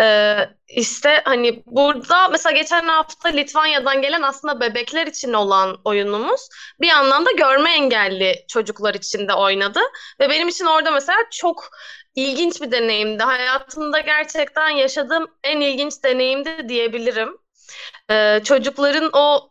Ee, 0.01 0.49
işte 0.67 1.21
hani 1.25 1.63
burada 1.65 2.27
mesela 2.27 2.53
geçen 2.53 2.87
hafta 2.87 3.29
Litvanya'dan 3.29 4.01
gelen 4.01 4.21
aslında 4.21 4.61
bebekler 4.61 5.07
için 5.07 5.33
olan 5.33 5.77
oyunumuz 5.85 6.41
bir 6.81 6.87
yandan 6.87 7.25
da 7.25 7.31
görme 7.31 7.71
engelli 7.71 8.45
çocuklar 8.47 8.93
için 8.93 9.27
de 9.27 9.33
oynadı. 9.33 9.79
Ve 10.19 10.29
benim 10.29 10.47
için 10.47 10.65
orada 10.65 10.91
mesela 10.91 11.17
çok 11.31 11.69
ilginç 12.15 12.61
bir 12.61 12.71
deneyimdi. 12.71 13.23
Hayatımda 13.23 13.99
gerçekten 13.99 14.69
yaşadığım 14.69 15.27
en 15.43 15.61
ilginç 15.61 15.93
deneyimdi 16.03 16.69
diyebilirim. 16.69 17.37
Ee, 18.11 18.41
çocukların 18.43 19.09
o 19.13 19.49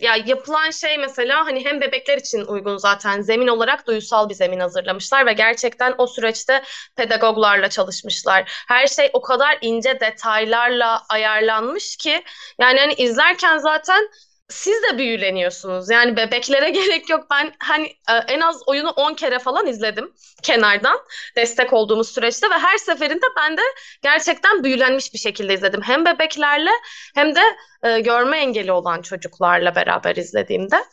ya 0.00 0.16
yapılan 0.26 0.70
şey 0.70 0.98
mesela 0.98 1.46
hani 1.46 1.64
hem 1.64 1.80
bebekler 1.80 2.18
için 2.18 2.44
uygun 2.44 2.76
zaten 2.76 3.20
zemin 3.20 3.48
olarak 3.48 3.86
duysal 3.86 4.28
bir 4.28 4.34
zemin 4.34 4.60
hazırlamışlar 4.60 5.26
ve 5.26 5.32
gerçekten 5.32 5.94
o 5.98 6.06
süreçte 6.06 6.62
pedagoglarla 6.96 7.70
çalışmışlar. 7.70 8.64
Her 8.68 8.86
şey 8.86 9.10
o 9.12 9.22
kadar 9.22 9.58
ince 9.60 10.00
detaylarla 10.00 11.02
ayarlanmış 11.08 11.96
ki 11.96 12.24
yani 12.60 12.80
hani 12.80 12.94
izlerken 12.94 13.58
zaten 13.58 14.08
siz 14.48 14.82
de 14.82 14.98
büyüleniyorsunuz. 14.98 15.90
Yani 15.90 16.16
bebeklere 16.16 16.70
gerek 16.80 17.10
yok. 17.10 17.26
Ben 17.30 17.52
hani 17.58 17.86
e, 17.86 18.12
en 18.28 18.40
az 18.40 18.62
oyunu 18.66 18.90
10 18.90 19.14
kere 19.14 19.38
falan 19.38 19.66
izledim 19.66 20.12
kenardan 20.42 20.98
destek 21.36 21.72
olduğumuz 21.72 22.08
süreçte 22.08 22.50
ve 22.50 22.54
her 22.54 22.78
seferinde 22.78 23.26
ben 23.36 23.56
de 23.56 23.62
gerçekten 24.02 24.64
büyülenmiş 24.64 25.14
bir 25.14 25.18
şekilde 25.18 25.54
izledim. 25.54 25.82
Hem 25.82 26.04
bebeklerle 26.04 26.70
hem 27.14 27.34
de 27.34 27.40
e, 27.82 28.00
görme 28.00 28.38
engeli 28.38 28.72
olan 28.72 29.02
çocuklarla 29.02 29.74
beraber 29.74 30.16
izlediğimde. 30.16 30.84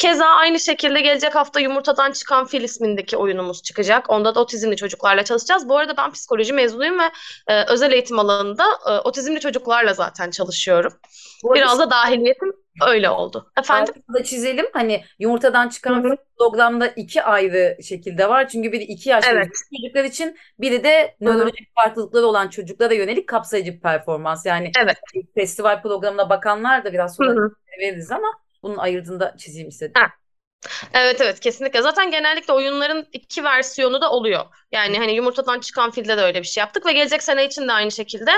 Keza 0.00 0.26
aynı 0.26 0.60
şekilde 0.60 1.00
gelecek 1.00 1.34
hafta 1.34 1.60
Yumurtadan 1.60 2.12
Çıkan 2.12 2.46
Fil 2.46 2.62
ismindeki 2.62 3.16
oyunumuz 3.16 3.62
çıkacak. 3.62 4.10
Onda 4.10 4.34
da 4.34 4.40
otizmli 4.40 4.76
çocuklarla 4.76 5.24
çalışacağız. 5.24 5.68
Bu 5.68 5.78
arada 5.78 5.96
ben 5.96 6.12
psikoloji 6.12 6.52
mezunuyum 6.52 6.98
ve 6.98 7.10
e, 7.48 7.64
özel 7.64 7.92
eğitim 7.92 8.18
alanında 8.18 8.64
e, 8.88 8.90
otizmli 8.90 9.40
çocuklarla 9.40 9.94
zaten 9.94 10.30
çalışıyorum. 10.30 10.92
Biraz 11.54 11.78
da 11.78 11.90
dahiliyetim 11.90 12.52
öyle 12.86 13.10
oldu. 13.10 13.52
Efendim? 13.58 13.94
da 14.14 14.24
çizelim. 14.24 14.66
Hani 14.72 15.04
yumurtadan 15.18 15.68
çıkan 15.68 16.04
Hı-hı. 16.04 16.16
programda 16.38 16.86
iki 16.86 17.22
ayrı 17.22 17.82
şekilde 17.82 18.28
var. 18.28 18.48
Çünkü 18.48 18.72
biri 18.72 18.82
iki 18.82 19.08
yaşlı 19.08 19.30
evet. 19.30 19.48
çocuklar 19.76 20.04
için 20.04 20.36
biri 20.58 20.84
de 20.84 21.16
nörolojik 21.20 21.74
farklılıkları 21.74 22.26
olan 22.26 22.48
çocuklara 22.48 22.94
yönelik 22.94 23.28
kapsayıcı 23.28 23.72
bir 23.72 23.80
performans. 23.80 24.46
Yani 24.46 24.70
evet. 24.82 24.96
festival 25.34 25.82
programına 25.82 26.30
bakanlar 26.30 26.84
da 26.84 26.92
biraz 26.92 27.16
sonra 27.16 27.30
Hı-hı. 27.30 27.50
veririz 27.80 28.10
ama 28.10 28.28
bunun 28.62 28.76
ayırdığında 28.78 29.36
çizeyim 29.38 29.68
istedim. 29.68 29.92
Ha. 29.96 30.10
Evet 30.94 31.20
evet 31.20 31.40
kesinlikle. 31.40 31.82
Zaten 31.82 32.10
genellikle 32.10 32.52
oyunların 32.52 33.06
iki 33.12 33.44
versiyonu 33.44 34.00
da 34.00 34.10
oluyor. 34.10 34.44
Yani 34.72 34.98
hani 34.98 35.12
yumurtadan 35.12 35.60
çıkan 35.60 35.90
filde 35.90 36.16
de 36.16 36.22
öyle 36.22 36.42
bir 36.42 36.46
şey 36.46 36.60
yaptık 36.60 36.86
ve 36.86 36.92
gelecek 36.92 37.22
sene 37.22 37.46
için 37.46 37.68
de 37.68 37.72
aynı 37.72 37.90
şekilde 37.90 38.30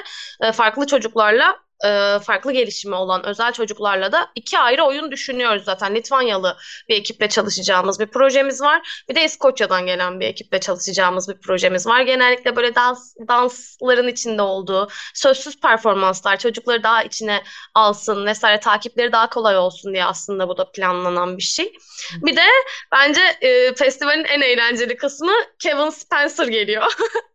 farklı 0.52 0.86
çocuklarla 0.86 1.56
e, 1.84 2.18
farklı 2.18 2.52
gelişimi 2.52 2.94
olan 2.94 3.26
özel 3.26 3.52
çocuklarla 3.52 4.12
da 4.12 4.28
iki 4.34 4.58
ayrı 4.58 4.84
oyun 4.84 5.10
düşünüyoruz 5.10 5.64
zaten. 5.64 5.94
Litvanyalı 5.94 6.56
bir 6.88 6.96
ekiple 6.96 7.28
çalışacağımız 7.28 8.00
bir 8.00 8.06
projemiz 8.06 8.60
var. 8.60 9.04
Bir 9.08 9.14
de 9.14 9.24
İskoçya'dan 9.24 9.86
gelen 9.86 10.20
bir 10.20 10.26
ekiple 10.26 10.60
çalışacağımız 10.60 11.28
bir 11.28 11.40
projemiz 11.40 11.86
var. 11.86 12.00
Genellikle 12.00 12.56
böyle 12.56 12.74
dans 12.74 13.14
dansların 13.28 14.08
içinde 14.08 14.42
olduğu 14.42 14.88
sözsüz 15.14 15.60
performanslar 15.60 16.36
çocukları 16.36 16.82
daha 16.82 17.02
içine 17.02 17.42
alsın 17.74 18.26
vesaire 18.26 18.60
takipleri 18.60 19.12
daha 19.12 19.28
kolay 19.28 19.58
olsun 19.58 19.92
diye 19.94 20.04
aslında 20.04 20.48
bu 20.48 20.56
da 20.58 20.70
planlanan 20.70 21.36
bir 21.36 21.42
şey. 21.42 21.72
Bir 22.16 22.36
de 22.36 22.46
bence 22.92 23.20
e, 23.40 23.74
festivalin 23.74 24.24
en 24.24 24.40
eğlenceli 24.40 24.96
kısmı 24.96 25.32
Kevin 25.58 25.90
Spencer 25.90 26.46
geliyor. 26.46 26.92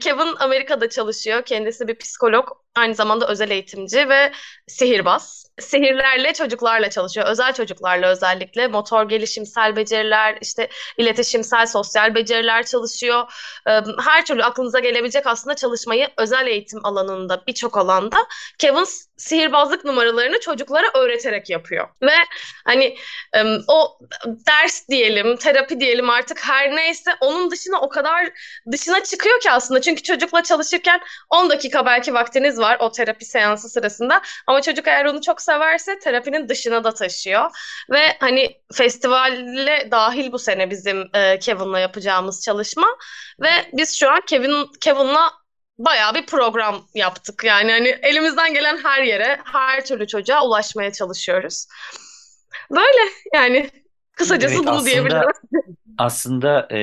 Kevin 0.00 0.36
Amerika'da 0.38 0.88
çalışıyor. 0.90 1.42
Kendisi 1.42 1.88
bir 1.88 1.98
psikolog, 1.98 2.48
aynı 2.76 2.94
zamanda 2.94 3.28
özel 3.28 3.50
eğitimci 3.50 4.08
ve 4.08 4.32
sihirbaz. 4.66 5.46
Sihirlerle, 5.60 6.32
çocuklarla 6.32 6.90
çalışıyor. 6.90 7.26
Özel 7.26 7.52
çocuklarla 7.52 8.08
özellikle. 8.08 8.68
Motor 8.68 9.08
gelişimsel 9.08 9.76
beceriler, 9.76 10.38
işte 10.40 10.68
iletişimsel, 10.96 11.66
sosyal 11.66 12.14
beceriler 12.14 12.66
çalışıyor. 12.66 13.32
Her 14.04 14.24
türlü 14.26 14.44
aklınıza 14.44 14.78
gelebilecek 14.78 15.26
aslında 15.26 15.56
çalışmayı 15.56 16.08
özel 16.18 16.46
eğitim 16.46 16.86
alanında, 16.86 17.42
birçok 17.46 17.76
alanda 17.76 18.16
Kevin 18.58 18.86
sihirbazlık 19.16 19.84
numaralarını 19.84 20.40
çocuklara 20.40 20.86
öğreterek 20.94 21.50
yapıyor. 21.50 21.88
Ve 22.02 22.14
hani 22.64 22.96
o 23.68 23.98
ders 24.24 24.88
diyelim, 24.88 25.36
terapi 25.36 25.80
diyelim 25.80 26.10
artık 26.10 26.44
her 26.44 26.76
neyse 26.76 27.10
onun 27.20 27.50
dışına 27.50 27.80
o 27.80 27.88
kadar 27.88 28.28
dışına 28.72 29.04
çıkıyor 29.04 29.40
ki 29.40 29.50
aslında. 29.50 29.80
Çünkü 29.80 30.02
çocukla 30.02 30.42
çalışırken 30.42 31.00
10 31.30 31.50
dakika 31.50 31.86
belki 31.86 32.14
vaktiniz 32.14 32.58
var 32.58 32.65
o 32.74 32.92
terapi 32.92 33.24
seansı 33.24 33.68
sırasında. 33.68 34.22
Ama 34.46 34.62
çocuk 34.62 34.88
eğer 34.88 35.04
onu 35.04 35.20
çok 35.20 35.42
severse 35.42 35.98
terapinin 35.98 36.48
dışına 36.48 36.84
da 36.84 36.94
taşıyor. 36.94 37.50
Ve 37.90 38.16
hani 38.20 38.60
festivale 38.72 39.90
dahil 39.90 40.32
bu 40.32 40.38
sene 40.38 40.70
bizim 40.70 41.04
e, 41.14 41.38
Kevin'la 41.38 41.78
yapacağımız 41.78 42.42
çalışma. 42.44 42.86
Ve 43.42 43.50
biz 43.72 44.00
şu 44.00 44.10
an 44.10 44.20
Kevin 44.26 44.70
Kevin'la 44.80 45.32
bayağı 45.78 46.14
bir 46.14 46.26
program 46.26 46.86
yaptık. 46.94 47.44
Yani 47.44 47.72
hani 47.72 47.88
elimizden 47.88 48.54
gelen 48.54 48.76
her 48.76 49.02
yere, 49.02 49.40
her 49.44 49.84
türlü 49.84 50.06
çocuğa 50.06 50.46
ulaşmaya 50.46 50.92
çalışıyoruz. 50.92 51.66
Böyle 52.70 53.10
yani 53.34 53.70
kısacası 54.12 54.54
evet, 54.54 54.66
bunu 54.66 54.70
aslında, 54.70 54.90
diyebilirim. 54.90 55.30
Aslında 55.98 56.68
e, 56.72 56.78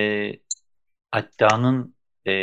Hatta'nın 1.11 1.95
e, 2.27 2.33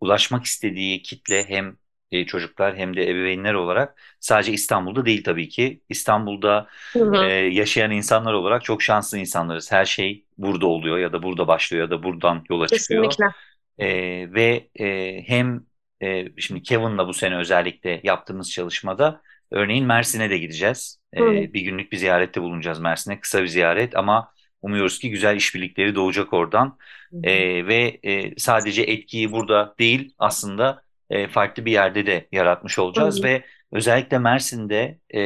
ulaşmak 0.00 0.44
istediği 0.44 1.02
kitle 1.02 1.44
hem 1.48 1.76
e, 2.14 2.26
çocuklar 2.26 2.76
hem 2.76 2.96
de 2.96 3.10
ebeveynler 3.10 3.54
olarak 3.54 4.00
sadece 4.20 4.52
İstanbul'da 4.52 5.06
değil 5.06 5.24
tabii 5.24 5.48
ki. 5.48 5.80
İstanbul'da 5.88 6.66
E, 7.28 7.32
yaşayan 7.32 7.90
insanlar 7.90 8.32
olarak 8.32 8.64
çok 8.64 8.82
şanslı 8.82 9.18
insanlarız. 9.18 9.72
Her 9.72 9.84
şey 9.84 10.24
burada 10.38 10.66
oluyor 10.66 10.98
ya 10.98 11.12
da 11.12 11.22
burada 11.22 11.48
başlıyor 11.48 11.84
ya 11.84 11.90
da 11.90 12.02
buradan 12.02 12.44
yola 12.50 12.68
çıkıyor. 12.68 13.04
Kesinlikle. 13.04 13.34
E, 13.78 13.88
ve 14.34 14.68
e, 14.80 15.22
hem 15.26 15.60
e, 16.02 16.26
şimdi 16.38 16.62
Kevin'la 16.62 17.08
bu 17.08 17.14
sene 17.14 17.36
özellikle 17.36 18.00
yaptığımız 18.04 18.50
çalışmada 18.50 19.20
örneğin 19.50 19.86
Mersin'e 19.86 20.30
de 20.30 20.38
gideceğiz. 20.38 20.98
E, 21.16 21.52
bir 21.52 21.60
günlük 21.60 21.92
bir 21.92 21.96
ziyarette 21.96 22.42
bulunacağız 22.42 22.80
Mersin'e. 22.80 23.20
Kısa 23.20 23.42
bir 23.42 23.48
ziyaret 23.48 23.96
ama 23.96 24.32
umuyoruz 24.62 24.98
ki 24.98 25.10
güzel 25.10 25.36
işbirlikleri 25.36 25.94
doğacak 25.94 26.32
oradan. 26.32 26.78
E, 27.22 27.66
ve 27.66 28.00
e, 28.02 28.38
sadece 28.38 28.82
etkiyi 28.82 29.32
burada 29.32 29.74
değil 29.78 30.14
aslında 30.18 30.82
e, 31.10 31.28
farklı 31.28 31.64
bir 31.64 31.72
yerde 31.72 32.06
de 32.06 32.28
yaratmış 32.32 32.78
olacağız. 32.78 33.18
Hı 33.18 33.22
Ve 33.22 33.44
özellikle 33.72 34.18
Mersin'de 34.18 34.98
e, 35.14 35.20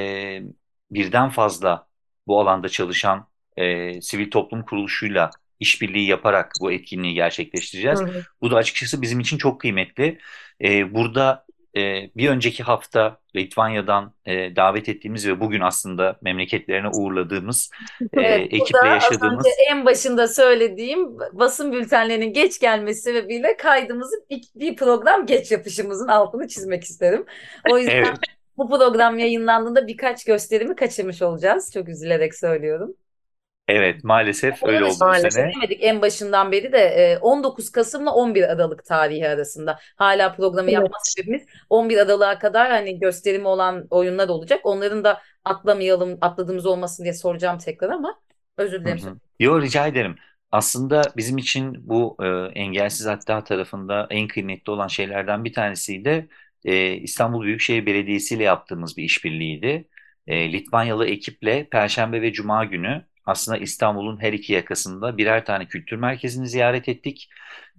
birden 0.90 1.30
fazla 1.30 1.86
bu 2.26 2.40
alanda 2.40 2.68
çalışan 2.68 3.28
e, 3.56 4.00
sivil 4.00 4.30
toplum 4.30 4.62
kuruluşuyla 4.62 5.30
işbirliği 5.60 6.08
yaparak 6.08 6.52
bu 6.60 6.72
etkinliği 6.72 7.14
gerçekleştireceğiz. 7.14 8.00
Hı 8.00 8.04
hı. 8.04 8.22
Bu 8.40 8.50
da 8.50 8.56
açıkçası 8.56 9.02
bizim 9.02 9.20
için 9.20 9.38
çok 9.38 9.60
kıymetli. 9.60 10.18
E, 10.64 10.94
burada 10.94 11.46
e, 11.78 12.10
bir 12.16 12.28
önceki 12.28 12.62
hafta 12.62 13.18
Litvanya'dan 13.36 14.12
e, 14.26 14.56
davet 14.56 14.88
ettiğimiz 14.88 15.28
ve 15.28 15.40
bugün 15.40 15.60
aslında 15.60 16.18
memleketlerine 16.22 16.88
uğurladığımız 16.88 17.70
e, 18.00 18.06
Evet, 18.12 18.48
ekiple 18.52 18.88
yaşadığımız 18.88 19.46
en 19.70 19.84
başında 19.84 20.28
söylediğim 20.28 21.18
basın 21.32 21.72
bültenlerinin 21.72 22.32
geç 22.32 22.60
gelmesi 22.60 23.00
sebebiyle 23.00 23.56
kaydımızı 23.56 24.16
bir, 24.30 24.42
bir 24.54 24.76
program 24.76 25.26
geç 25.26 25.52
yapışımızın 25.52 26.08
altını 26.08 26.48
çizmek 26.48 26.84
isterim. 26.84 27.24
O 27.70 27.78
yüzden 27.78 27.96
evet 27.96 28.18
bu 28.58 28.68
program 28.68 29.18
yayınlandığında 29.18 29.86
birkaç 29.86 30.24
gösterimi 30.24 30.76
kaçırmış 30.76 31.22
olacağız. 31.22 31.72
Çok 31.74 31.88
üzülerek 31.88 32.34
söylüyorum. 32.34 32.94
Evet 33.68 34.04
maalesef 34.04 34.62
öyle 34.62 34.84
oldu 34.84 34.94
için 34.94 35.12
bu 35.14 35.14
Maalesef. 35.14 35.32
sene. 35.32 35.54
söylemedik 35.54 35.78
en 35.84 36.02
başından 36.02 36.52
beri 36.52 36.72
de 36.72 36.78
e, 36.78 37.18
19 37.18 37.70
Kasım'la 37.72 38.10
11 38.14 38.42
Aralık 38.42 38.84
tarihi 38.84 39.28
arasında. 39.28 39.78
Hala 39.96 40.32
programı 40.36 40.70
yapma 40.70 40.96
Evet. 40.96 41.02
sebebimiz 41.02 41.46
11 41.70 41.98
Aralık'a 41.98 42.38
kadar 42.38 42.70
hani 42.70 42.98
gösterimi 43.00 43.48
olan 43.48 43.86
oyunlar 43.90 44.28
olacak. 44.28 44.60
Onların 44.64 45.04
da 45.04 45.22
atlamayalım, 45.44 46.18
atladığımız 46.20 46.66
olmasın 46.66 47.04
diye 47.04 47.14
soracağım 47.14 47.58
tekrar 47.58 47.90
ama 47.90 48.20
özür 48.56 48.80
dilerim. 48.84 49.02
hı. 49.02 49.18
Yo 49.40 49.60
rica 49.62 49.86
ederim. 49.86 50.16
Aslında 50.52 51.12
bizim 51.16 51.38
için 51.38 51.88
bu 51.88 52.16
e, 52.22 52.26
engelsiz 52.60 53.06
hatta 53.06 53.44
tarafında 53.44 54.06
en 54.10 54.28
kıymetli 54.28 54.70
olan 54.72 54.88
şeylerden 54.88 55.44
bir 55.44 55.52
tanesi 55.52 56.04
de 56.04 56.28
e, 56.64 56.92
İstanbul 56.94 57.42
Büyükşehir 57.44 57.86
Belediyesi 57.86 58.34
ile 58.34 58.42
yaptığımız 58.44 58.96
bir 58.96 59.02
işbirliğiydi. 59.04 59.88
E, 60.26 60.52
Litvanyalı 60.52 61.06
ekiple 61.06 61.68
Perşembe 61.70 62.22
ve 62.22 62.32
Cuma 62.32 62.64
günü 62.64 63.04
aslında 63.28 63.58
İstanbul'un 63.58 64.22
her 64.22 64.32
iki 64.32 64.52
yakasında 64.52 65.18
birer 65.18 65.44
tane 65.44 65.66
kültür 65.68 65.96
merkezini 65.96 66.48
ziyaret 66.48 66.88
ettik 66.88 67.28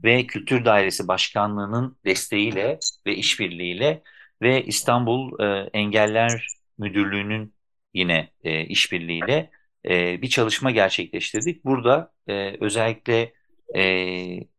ve 0.03 0.27
Kültür 0.27 0.65
Dairesi 0.65 1.07
Başkanlığı'nın 1.07 1.97
desteğiyle 2.05 2.79
ve 3.05 3.15
işbirliğiyle 3.15 4.03
ve 4.41 4.65
İstanbul 4.65 5.39
e, 5.43 5.69
Engeller 5.73 6.47
Müdürlüğü'nün 6.77 7.53
yine 7.93 8.29
e, 8.43 8.65
işbirliğiyle 8.65 9.51
e, 9.85 10.21
bir 10.21 10.29
çalışma 10.29 10.71
gerçekleştirdik. 10.71 11.65
Burada 11.65 12.11
e, 12.27 12.57
özellikle 12.61 13.33
e, 13.75 13.83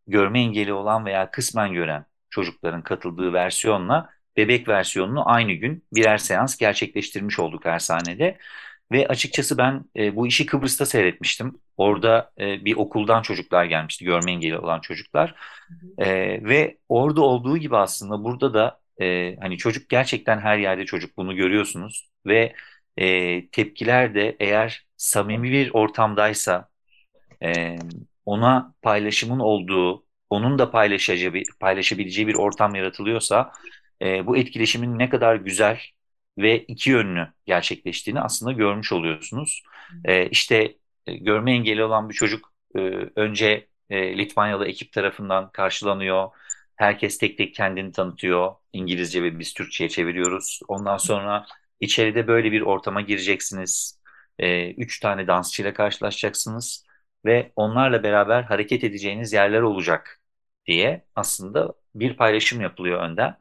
görme 0.07 0.41
engeli 0.41 0.73
olan 0.73 1.05
veya 1.07 1.31
kısmen 1.31 1.73
gören 1.73 2.05
çocukların 2.31 2.83
katıldığı 2.83 3.33
versiyonla 3.33 4.11
bebek 4.37 4.69
versiyonunu 4.69 5.31
aynı 5.31 5.53
gün 5.53 5.85
birer 5.93 6.19
seans 6.19 6.57
gerçekleştirmiş 6.57 7.39
olduk 7.39 7.67
Ersane'de. 7.67 8.39
Ve 8.93 9.09
açıkçası 9.09 9.59
ben 9.59 9.85
e, 9.97 10.17
bu 10.17 10.27
işi 10.27 10.47
Kıbrıs'ta 10.47 10.87
seyretmiştim. 10.87 11.61
Orada 11.77 12.33
e, 12.41 12.65
bir 12.65 12.77
okuldan 12.77 13.23
çocuklar 13.23 13.65
gelmişti, 13.65 14.05
görme 14.05 14.33
engeli 14.33 14.59
olan 14.59 14.81
çocuklar. 14.81 15.35
E, 15.99 16.09
ve 16.45 16.79
orada 16.89 17.23
olduğu 17.23 17.59
gibi 17.59 17.77
aslında 17.77 18.25
burada 18.25 18.55
da 18.55 18.81
e, 19.01 19.37
hani 19.41 19.59
çocuk 19.59 19.89
gerçekten 19.89 20.39
her 20.39 20.59
yerde 20.59 20.87
çocuk 20.87 21.17
bunu 21.17 21.37
görüyorsunuz 21.37 22.09
ve 22.27 22.55
e, 22.97 23.49
tepkiler 23.51 24.15
de 24.15 24.37
eğer 24.41 24.87
samimi 24.97 25.53
bir 25.53 25.71
ortamdaysa 25.75 26.69
e, 27.43 27.77
ona 28.27 28.75
paylaşımın 28.83 29.39
olduğu, 29.39 30.05
onun 30.31 30.59
da 30.59 30.71
paylaşabileceği 31.61 32.27
bir 32.27 32.35
ortam 32.35 32.75
yaratılıyorsa 32.75 33.53
e, 34.03 34.27
bu 34.27 34.37
etkileşimin 34.37 34.99
ne 34.99 35.09
kadar 35.09 35.37
güzel 35.37 35.81
ve 36.39 36.59
iki 36.65 36.91
yönlü 36.91 37.29
gerçekleştiğini 37.47 38.21
aslında 38.21 38.53
görmüş 38.53 38.93
oluyorsunuz. 38.93 39.63
E, 40.05 40.27
işte 40.31 40.77
e, 41.07 41.15
görme 41.17 41.53
engeli 41.53 41.85
olan 41.85 42.09
bir 42.09 42.15
çocuk 42.15 42.53
e, 42.77 42.79
önce 43.17 43.69
e, 43.91 44.19
Litvanyalı 44.19 44.67
ekip 44.69 44.93
tarafından 44.93 45.51
karşılanıyor. 45.53 46.29
Herkes 46.77 47.19
tek 47.19 47.39
tek 47.39 47.55
kendini 47.55 47.93
tanıtıyor. 47.93 48.55
İngilizce 48.73 49.23
ve 49.23 49.39
biz 49.39 49.55
Türkçe'ye 49.55 49.91
çeviriyoruz. 49.91 50.61
Ondan 50.69 50.97
sonra 50.97 51.47
içeride 51.81 52.27
böyle 52.27 52.53
bir 52.53 52.61
ortama 52.61 53.01
gireceksiniz. 53.01 54.01
E, 54.39 54.71
üç 54.75 55.01
tane 55.01 55.27
dansçıyla 55.27 55.75
karşılaşacaksınız 55.75 56.85
ve 57.25 57.53
onlarla 57.57 58.03
beraber 58.03 58.43
hareket 58.43 58.85
edeceğiniz 58.85 59.33
yerler 59.33 59.61
olacak 59.61 60.21
diye 60.67 61.05
aslında 61.17 61.75
bir 61.95 62.17
paylaşım 62.17 62.61
yapılıyor 62.61 63.01
önden. 63.03 63.37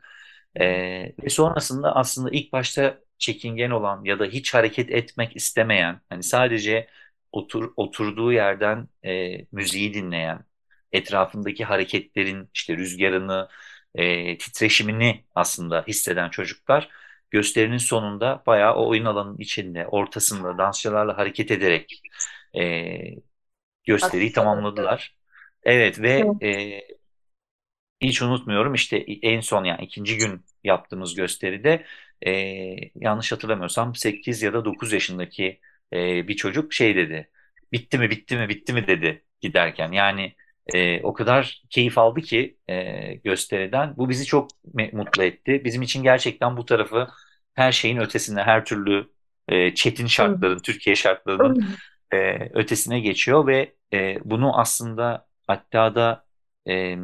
Ee, 0.59 1.13
ve 1.23 1.29
sonrasında 1.29 1.95
aslında 1.95 2.29
ilk 2.31 2.53
başta 2.53 2.99
çekingen 3.17 3.69
olan 3.71 4.03
ya 4.05 4.19
da 4.19 4.25
hiç 4.25 4.53
hareket 4.53 4.91
etmek 4.91 5.35
istemeyen, 5.35 6.01
hani 6.09 6.23
sadece 6.23 6.88
otur, 7.31 7.73
oturduğu 7.75 8.33
yerden 8.33 8.88
e, 9.05 9.38
müziği 9.51 9.93
dinleyen, 9.93 10.45
etrafındaki 10.91 11.65
hareketlerin 11.65 12.49
işte 12.53 12.77
rüzgarını, 12.77 13.49
e, 13.95 14.38
titreşimini 14.38 15.25
aslında 15.35 15.83
hisseden 15.88 16.29
çocuklar 16.29 16.89
gösterinin 17.31 17.77
sonunda 17.77 18.43
bayağı 18.47 18.75
o 18.75 18.89
oyun 18.89 19.05
alanının 19.05 19.38
içinde, 19.38 19.88
ortasında 19.88 20.57
dansçılarla 20.57 21.17
hareket 21.17 21.51
ederek 21.51 22.01
e, 22.57 22.62
gösteriyi 23.83 24.31
tamamladılar. 24.33 25.15
Evet. 25.63 26.01
Ve 26.01 26.25
e, 26.41 26.81
hiç 28.01 28.21
unutmuyorum 28.21 28.73
işte 28.73 28.97
en 29.21 29.39
son 29.41 29.63
yani 29.63 29.83
ikinci 29.83 30.17
gün 30.17 30.45
yaptığımız 30.63 31.15
gösteride 31.15 31.85
e, 32.25 32.31
yanlış 32.95 33.31
hatırlamıyorsam 33.31 33.95
8 33.95 34.41
ya 34.41 34.53
da 34.53 34.65
9 34.65 34.93
yaşındaki 34.93 35.59
e, 35.93 36.27
bir 36.27 36.35
çocuk 36.35 36.73
şey 36.73 36.95
dedi. 36.95 37.29
Bitti 37.71 37.97
mi 37.97 38.09
bitti 38.09 38.38
mi 38.38 38.49
bitti 38.49 38.73
mi 38.73 38.88
dedi 38.88 39.23
giderken. 39.41 39.91
Yani 39.91 40.35
e, 40.73 41.01
o 41.01 41.13
kadar 41.13 41.63
keyif 41.69 41.97
aldı 41.97 42.21
ki 42.21 42.57
e, 42.69 43.13
gösteriden. 43.13 43.97
Bu 43.97 44.09
bizi 44.09 44.25
çok 44.25 44.49
mutlu 44.93 45.23
etti. 45.23 45.62
Bizim 45.65 45.81
için 45.81 46.03
gerçekten 46.03 46.57
bu 46.57 46.65
tarafı 46.65 47.07
her 47.53 47.71
şeyin 47.71 47.97
ötesinde 47.97 48.43
her 48.43 48.65
türlü 48.65 49.09
e, 49.47 49.75
çetin 49.75 50.07
şartların, 50.07 50.59
Türkiye 50.59 50.95
şartlarının 50.95 51.65
e, 52.13 52.49
ötesine 52.53 52.99
geçiyor 52.99 53.47
ve 53.47 53.75
e, 53.93 54.17
bunu 54.25 54.59
aslında 54.59 55.27
hatta 55.47 55.95
da 55.95 56.25
e, 56.67 56.97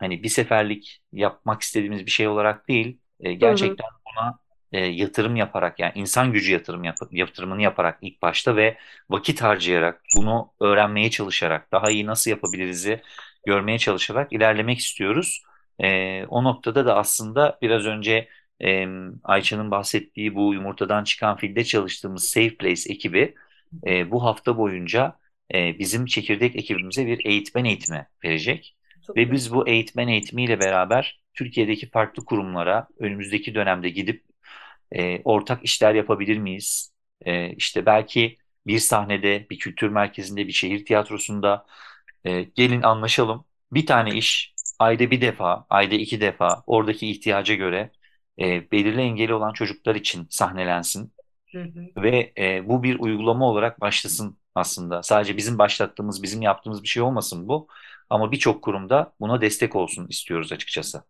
hani 0.00 0.22
bir 0.22 0.28
seferlik 0.28 1.02
yapmak 1.12 1.62
istediğimiz 1.62 2.06
bir 2.06 2.10
şey 2.10 2.28
olarak 2.28 2.68
değil, 2.68 3.00
e, 3.20 3.34
gerçekten 3.34 3.88
buna 4.06 4.38
e, 4.72 4.80
yatırım 4.86 5.36
yaparak 5.36 5.80
yani 5.80 5.92
insan 5.94 6.32
gücü 6.32 6.52
yatırım 6.52 6.84
yap 6.84 6.96
yatırımını 7.10 7.62
yaparak 7.62 7.98
ilk 8.02 8.22
başta 8.22 8.56
ve 8.56 8.78
vakit 9.10 9.42
harcayarak 9.42 10.02
bunu 10.16 10.52
öğrenmeye 10.60 11.10
çalışarak 11.10 11.72
daha 11.72 11.90
iyi 11.90 12.06
nasıl 12.06 12.30
yapabiliriz'i 12.30 13.02
görmeye 13.46 13.78
çalışarak 13.78 14.32
ilerlemek 14.32 14.78
istiyoruz. 14.78 15.42
E, 15.78 16.24
o 16.26 16.44
noktada 16.44 16.86
da 16.86 16.96
aslında 16.96 17.58
biraz 17.62 17.86
önce 17.86 18.28
e, 18.64 18.86
Ayça'nın 19.24 19.70
bahsettiği 19.70 20.34
bu 20.34 20.54
yumurtadan 20.54 21.04
çıkan 21.04 21.36
filde 21.36 21.64
çalıştığımız 21.64 22.24
Safe 22.24 22.56
Place 22.56 22.92
ekibi 22.92 23.34
e, 23.86 24.10
bu 24.10 24.24
hafta 24.24 24.56
boyunca 24.56 25.16
e, 25.54 25.78
bizim 25.78 26.06
çekirdek 26.06 26.56
ekibimize 26.56 27.06
bir 27.06 27.24
eğitmen 27.24 27.64
eğitimi 27.64 28.06
verecek. 28.24 28.76
Çok 29.10 29.16
Ve 29.16 29.22
güzel. 29.22 29.34
biz 29.36 29.54
bu 29.54 29.68
eğitmen 29.68 30.08
eğitimiyle 30.08 30.60
beraber 30.60 31.20
Türkiye'deki 31.34 31.90
farklı 31.90 32.24
kurumlara 32.24 32.88
önümüzdeki 32.98 33.54
dönemde 33.54 33.88
gidip 33.90 34.24
e, 34.92 35.22
ortak 35.22 35.64
işler 35.64 35.94
yapabilir 35.94 36.38
miyiz? 36.38 36.92
E, 37.26 37.50
işte 37.52 37.86
belki 37.86 38.36
bir 38.66 38.78
sahnede, 38.78 39.46
bir 39.50 39.58
kültür 39.58 39.88
merkezinde, 39.88 40.46
bir 40.46 40.52
şehir 40.52 40.84
tiyatrosunda 40.84 41.66
e, 42.24 42.42
gelin 42.42 42.82
anlaşalım. 42.82 43.44
Bir 43.72 43.86
tane 43.86 44.14
iş 44.14 44.54
ayda 44.78 45.10
bir 45.10 45.20
defa, 45.20 45.66
ayda 45.70 45.94
iki 45.94 46.20
defa 46.20 46.62
oradaki 46.66 47.10
ihtiyaca 47.10 47.54
göre 47.54 47.90
e, 48.40 48.70
belirli 48.70 49.00
engeli 49.00 49.34
olan 49.34 49.52
çocuklar 49.52 49.94
için 49.94 50.26
sahnelensin. 50.30 51.12
Hı 51.52 51.62
hı. 51.62 52.02
Ve 52.02 52.32
e, 52.38 52.68
bu 52.68 52.82
bir 52.82 53.00
uygulama 53.00 53.48
olarak 53.50 53.80
başlasın 53.80 54.38
aslında. 54.54 55.02
Sadece 55.02 55.36
bizim 55.36 55.58
başlattığımız, 55.58 56.22
bizim 56.22 56.42
yaptığımız 56.42 56.82
bir 56.82 56.88
şey 56.88 57.02
olmasın 57.02 57.48
bu. 57.48 57.68
Ama 58.10 58.32
birçok 58.32 58.62
kurumda 58.64 59.12
buna 59.20 59.40
destek 59.40 59.76
olsun 59.76 60.06
istiyoruz 60.08 60.52
açıkçası. 60.52 61.02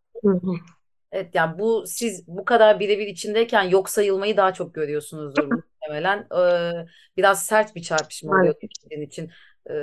Evet 1.13 1.35
yani 1.35 1.59
bu 1.59 1.85
siz 1.87 2.29
bu 2.29 2.45
kadar 2.45 2.81
birebir 2.81 3.07
içindeyken 3.07 3.63
yok 3.63 3.91
sayılmayı 3.91 4.37
daha 4.37 4.55
çok 4.55 4.75
görüyorsunuzdur 4.75 5.45
muhtemelen. 5.53 6.27
Ee, 6.39 6.87
biraz 7.17 7.47
sert 7.47 7.75
bir 7.75 7.83
çarpışma 7.83 8.33
oluyor 8.33 8.55
sizin 8.83 9.03
için. 9.03 9.31
Ee, 9.71 9.75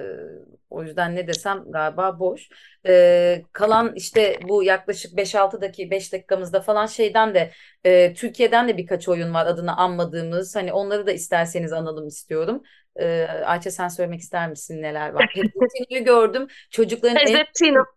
o 0.70 0.84
yüzden 0.84 1.16
ne 1.16 1.28
desem 1.28 1.64
galiba 1.68 2.20
boş. 2.20 2.50
Ee, 2.88 3.44
kalan 3.54 3.94
işte 3.96 4.40
bu 4.50 4.64
yaklaşık 4.64 5.18
5-6 5.18 5.62
dakika 5.62 5.92
5 5.92 6.14
dakikamızda 6.14 6.62
falan 6.62 6.86
şeyden 6.86 7.34
de 7.36 7.52
e, 7.84 8.14
Türkiye'den 8.14 8.68
de 8.68 8.78
birkaç 8.78 9.08
oyun 9.08 9.34
var 9.34 9.46
adını 9.46 9.78
anmadığımız. 9.78 10.56
Hani 10.56 10.74
onları 10.74 11.08
da 11.08 11.12
isterseniz 11.12 11.74
analım 11.74 12.08
istiyorum. 12.08 12.64
Ee, 13.00 13.28
Ayça 13.46 13.72
sen 13.72 13.88
söylemek 13.88 14.20
ister 14.20 14.50
misin 14.50 14.82
neler 14.82 15.10
var? 15.10 15.30
Pezzentino'yu 15.34 16.06
gördüm. 16.06 16.48
Çocukların 16.70 17.18
en 17.18 17.46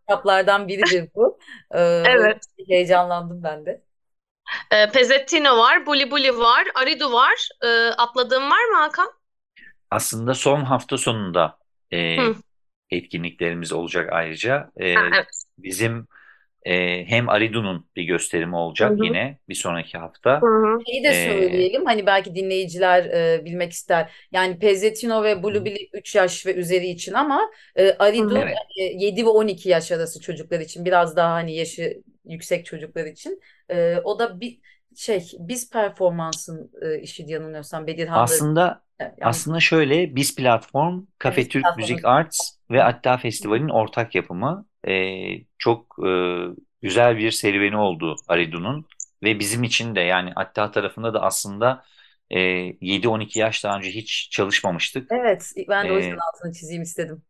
kitaplardan 0.07 0.69
biridir 0.69 1.09
bu. 1.15 1.39
Ee, 1.75 2.03
Evet. 2.07 2.39
Heyecanlandım 2.69 3.43
ben 3.43 3.67
de. 3.67 3.83
E, 4.71 4.91
Pezettino 4.91 5.59
var, 5.59 5.87
Buli 5.87 6.11
Buli 6.11 6.39
var, 6.39 6.67
Aridu 6.75 7.13
var. 7.13 7.49
E, 7.63 7.69
atladığım 7.89 8.51
var 8.51 8.65
mı 8.65 8.77
Hakan? 8.77 9.13
Aslında 9.91 10.35
son 10.35 10.61
hafta 10.61 10.97
sonunda 10.97 11.60
e, 11.93 11.99
Hı. 12.17 12.35
etkinliklerimiz 12.91 13.73
olacak 13.73 14.13
ayrıca. 14.13 14.73
E, 14.77 14.87
Ha, 14.95 15.01
evet. 15.13 15.27
bizim 15.59 16.09
e, 16.67 17.07
hem 17.07 17.29
Aridu'nun 17.29 17.91
bir 17.97 18.05
gösterimi 18.05 18.57
olacak 18.57 18.91
Hı 18.91 18.95
hı. 18.95 19.05
yine 19.05 19.39
bir 19.49 19.55
sonraki 19.55 19.99
hafta. 19.99 20.43
Hı 20.43 20.47
hı. 20.47 20.79
Şeyi 20.87 21.05
de 21.05 21.13
Ee, 21.13 21.15
söyleyelim 21.15 21.85
hani 21.87 22.07
belki 22.07 22.35
dinleyiciler 22.35 23.05
e, 23.05 23.45
bilmek 23.45 23.73
ister. 23.73 24.13
Yani 24.33 24.59
Pezzetino 24.59 25.23
ve. 25.25 25.43
Blueberry 25.43 25.89
3 25.93 26.15
yaş 26.15 26.47
ve 26.47 26.55
üzeri 26.55 26.87
için 26.87 27.13
ama 27.13 27.51
e, 27.77 27.91
Aridu. 27.93 28.37
Evet. 28.37 28.57
e, 28.79 28.83
7 28.83 29.25
ve 29.27 29.29
12 29.29 29.69
yaş 29.69 29.93
arası 29.93 30.21
çocuklar 30.21 30.61
için 30.61 30.85
biraz 30.85 31.17
daha 31.17 31.33
hani 31.33 31.57
yaşı 31.57 32.03
yüksek 32.25 32.67
çocuklar 32.67 33.05
için. 33.07 33.41
E, 33.71 33.97
o 34.05 34.19
da 34.19 34.41
bir 34.41 34.61
şey 34.97 35.31
biz 35.39 35.71
performansın 35.71 36.71
e, 36.83 37.01
işi 37.01 37.27
diye 37.27 37.35
yanılmıyorsam 37.39 37.87
Bedirhan'da 37.87 38.23
Aslında 38.23 38.83
yanlış 39.19 39.21
aslında 39.21 39.61
şöyle 39.61 40.17
biz 40.17 40.35
platform 40.37 41.03
Kafe 41.19 41.49
Türk 41.49 41.63
platformu 41.63 41.77
Müzik 41.77 42.05
Arts 42.05 42.39
ve 42.71 42.85
Atta 42.85 43.17
Festival'in 43.17 43.69
ortak 43.69 44.15
yapımı. 44.15 44.67
E, 44.89 44.93
çok 45.59 45.97
e, 46.07 46.11
güzel 46.83 47.19
bir 47.19 47.31
serüveni 47.31 47.77
oldu 47.77 48.17
Aridu'nun 48.29 48.87
ve 49.23 49.39
bizim 49.39 49.65
için 49.65 49.95
de 49.95 50.01
yani 50.01 50.33
Atta 50.37 50.71
tarafında 50.71 51.15
da 51.15 51.23
aslında 51.23 51.85
e, 52.31 52.41
7-12 52.81 53.39
yaş 53.39 53.65
daha 53.65 53.77
önce 53.79 53.91
hiç 53.91 54.29
çalışmamıştık. 54.31 55.11
Evet 55.11 55.53
ben 55.69 55.89
de 55.89 55.93
o 55.93 55.97
yüzden 55.97 56.17
E, 56.17 56.23
altını 56.33 56.53
çizeyim 56.53 56.83
istedim. 56.83 57.23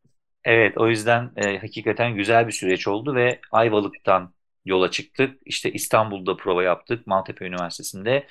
Evet, 0.44 0.78
o 0.78 0.88
yüzden 0.88 1.32
e, 1.36 1.58
hakikaten 1.58 2.14
güzel 2.14 2.46
bir 2.46 2.52
süreç 2.52 2.88
oldu 2.88 3.14
ve 3.14 3.40
Ayvalık'tan 3.50 4.34
yola 4.64 4.90
çıktık. 4.90 5.40
İşte 5.44 5.72
İstanbul'da 5.72 6.36
prova 6.36 6.62
yaptık, 6.62 7.06
Maltepe 7.06 7.44
Üniversitesi'nde. 7.46 8.26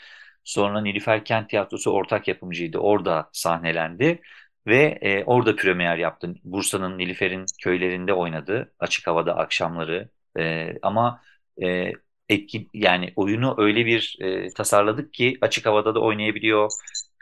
Sonra 0.49 0.81
Nilüfer 0.81 1.25
Kent 1.25 1.49
Tiyatrosu 1.49 1.91
ortak 1.91 2.27
yapımcıydı, 2.27 2.77
orada 2.77 3.29
sahnelendi 3.33 4.21
ve 4.67 4.99
e, 5.01 5.23
orada 5.23 5.55
premier 5.55 5.97
yaptı. 5.97 6.35
Bursa'nın 6.43 6.97
Nilüfer'in 6.97 7.45
köylerinde 7.63 8.13
oynadı, 8.13 8.73
açık 8.79 9.07
havada 9.07 9.35
akşamları. 9.37 10.09
E, 10.39 10.73
ama 10.81 11.21
e, 11.63 11.91
etki 12.29 12.67
yani 12.73 13.13
oyunu 13.15 13.55
öyle 13.57 13.85
bir 13.85 14.17
e, 14.21 14.53
tasarladık 14.53 15.13
ki 15.13 15.37
açık 15.41 15.65
havada 15.65 15.95
da 15.95 15.99
oynayabiliyor, 16.01 16.69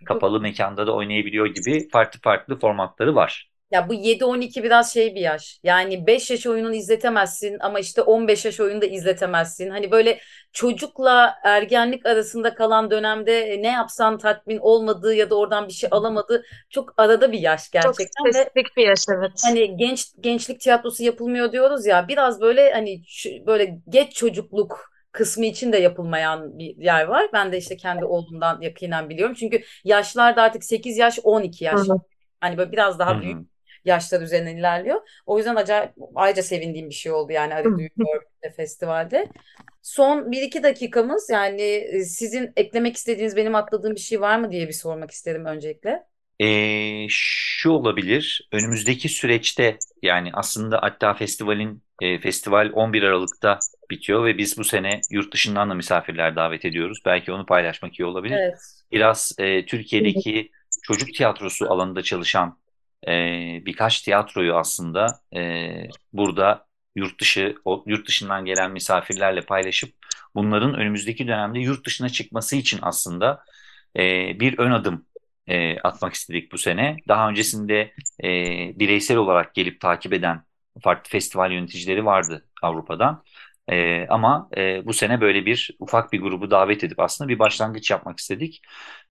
kapalı 0.06 0.42
mekanda 0.42 0.88
da 0.88 0.96
oynayabiliyor 0.96 1.46
gibi 1.48 1.90
farklı 1.90 2.20
farklı 2.22 2.60
formatları 2.60 3.16
var. 3.16 3.50
Ya 3.72 3.90
bu 3.90 3.94
7-12 3.94 4.64
biraz 4.64 4.94
şey 4.94 5.16
bir 5.16 5.22
yaş. 5.22 5.60
Yani 5.64 6.08
5 6.08 6.32
yaş 6.32 6.46
oyununu 6.48 6.76
izletemezsin 6.76 7.58
ama 7.60 7.80
işte 7.80 8.02
15 8.02 8.46
yaş 8.46 8.60
oyunu 8.60 8.82
da 8.82 8.86
izletemezsin. 8.86 9.70
Hani 9.70 9.92
böyle 9.92 10.20
çocukla 10.54 11.36
ergenlik 11.44 12.06
arasında 12.06 12.56
kalan 12.56 12.92
dönemde 12.92 13.40
e, 13.54 13.62
ne 13.62 13.68
yapsan 13.72 14.18
tatmin 14.18 14.58
olmadığı 14.58 15.14
ya 15.16 15.30
da 15.30 15.36
oradan 15.36 15.68
bir 15.68 15.74
şey 15.74 15.90
alamadığı 15.92 16.44
çok 16.70 16.94
arada 16.98 17.32
bir 17.32 17.40
yaş 17.40 17.70
Çok 17.80 17.96
gerçekten 17.96 18.34
ve 18.34 18.50
spesifik 18.52 18.78
bir 18.78 18.88
yaş 18.88 19.06
evet. 19.10 19.42
hani 19.42 19.78
genç 19.78 20.06
gençlik 20.20 20.60
tiyatrosu 20.62 21.04
yapılmıyor 21.04 21.52
diyoruz 21.52 21.86
ya 21.86 22.08
biraz 22.08 22.42
böyle 22.42 22.72
hani 22.74 23.04
şu- 23.08 23.46
böyle 23.48 23.80
geç 23.90 24.14
çocukluk 24.16 24.92
kısmı 25.12 25.46
için 25.46 25.72
de 25.74 25.78
yapılmayan 25.78 26.60
bir 26.60 26.78
yer 26.78 27.04
var. 27.06 27.30
Ben 27.34 27.52
de 27.52 27.58
işte 27.58 27.78
kendi 27.78 28.06
oğlumdan 28.06 28.62
yakinen 28.62 29.10
biliyorum. 29.10 29.36
Çünkü 29.40 29.62
yaşlar 29.84 30.36
da 30.36 30.42
artık 30.44 30.64
8 30.64 30.98
yaş 30.98 31.20
12 31.24 31.64
Hı 31.74 31.76
yaş. 31.76 31.82
hı. 31.82 32.02
Hani 32.42 32.58
böyle 32.58 32.72
biraz 32.72 33.00
Hı 33.08 33.12
daha 33.12 33.22
büyük 33.22 33.38
hı. 33.38 33.46
Yaşlar 33.86 34.22
üzerinden 34.22 34.58
ilerliyor. 34.58 35.02
O 35.26 35.38
yüzden 35.38 35.56
acayip 35.56 35.92
ayrıca 36.16 36.44
sevindiğim 36.44 36.90
bir 36.90 36.96
şey 36.96 37.12
oldu 37.12 37.32
yani 37.32 37.54
hı. 37.54 37.62
gördüğümde 37.64 38.56
festivalde. 38.56 39.28
Son 39.82 40.32
bir 40.32 40.42
iki 40.42 40.64
dakikamız 40.64 41.30
yani 41.30 41.62
e, 41.62 42.04
sizin 42.04 42.52
eklemek 42.56 42.96
istediğiniz 42.96 43.36
benim 43.36 43.56
atladığım 43.56 43.96
bir 43.96 44.00
şey 44.00 44.22
var 44.22 44.40
mı 44.40 44.52
diye 44.52 44.68
bir 44.68 44.74
sormak 44.74 45.12
isterim 45.12 45.46
öncelikle. 45.46 46.04
Ee, 46.40 47.06
şu 47.10 47.70
olabilir. 47.70 48.50
Önümüzdeki 48.52 49.10
süreçte 49.10 49.78
yani 50.02 50.30
aslında 50.34 50.80
hatta 50.82 51.14
festivalin 51.14 51.84
e, 52.02 52.20
festival 52.20 52.72
11 52.74 53.04
Aralık'ta 53.04 53.60
bitiyor 53.90 54.26
ve 54.26 54.38
biz 54.38 54.58
bu 54.58 54.64
sene 54.64 55.02
yurt 55.12 55.34
dışından 55.34 55.70
da 55.70 55.74
misafirler 55.74 56.36
davet 56.36 56.66
ediyoruz. 56.66 57.00
Belki 57.06 57.32
onu 57.32 57.46
paylaşmak 57.46 58.00
iyi 58.00 58.06
olabilir. 58.06 58.38
Evet. 58.38 58.58
Biraz 58.92 59.32
e, 59.38 59.66
Türkiye'deki 59.66 60.52
çocuk 60.84 61.14
tiyatrosu 61.14 61.72
alanında 61.72 62.04
çalışan 62.04 62.58
e, 63.08 63.12
birkaç 63.66 64.02
tiyatroyu 64.02 64.56
aslında 64.56 65.08
e, 65.36 65.70
burada 66.14 66.68
yurt 66.96 67.22
dışı 67.22 67.56
o, 67.66 67.84
yurt 67.88 68.08
dışından 68.08 68.46
gelen 68.46 68.72
misafirlerle 68.72 69.42
paylaşıp 69.42 69.94
bunların 70.36 70.74
önümüzdeki 70.74 71.28
dönemde 71.28 71.60
yurt 71.60 71.86
dışına 71.86 72.10
çıkması 72.10 72.56
için 72.56 72.80
aslında 72.82 73.44
e, 73.98 74.02
bir 74.40 74.58
ön 74.60 74.72
adım 74.72 75.06
e, 75.48 75.80
atmak 75.80 76.14
istedik 76.14 76.52
bu 76.52 76.58
sene. 76.58 76.98
Daha 77.08 77.30
öncesinde 77.30 77.94
e, 78.24 78.30
bireysel 78.80 79.18
olarak 79.18 79.56
gelip 79.56 79.82
takip 79.82 80.14
eden 80.14 80.44
farklı 80.84 81.10
festival 81.10 81.52
yöneticileri 81.52 82.06
vardı 82.06 82.46
Avrupa'dan. 82.62 83.24
E, 83.72 84.08
ama 84.10 84.50
e, 84.58 84.86
bu 84.86 84.94
sene 84.94 85.22
böyle 85.22 85.46
bir 85.46 85.72
ufak 85.80 86.14
bir 86.14 86.22
grubu 86.22 86.52
davet 86.52 86.84
edip 86.84 87.00
aslında 87.00 87.30
bir 87.30 87.40
başlangıç 87.40 87.92
yapmak 87.92 88.20
istedik. 88.20 88.62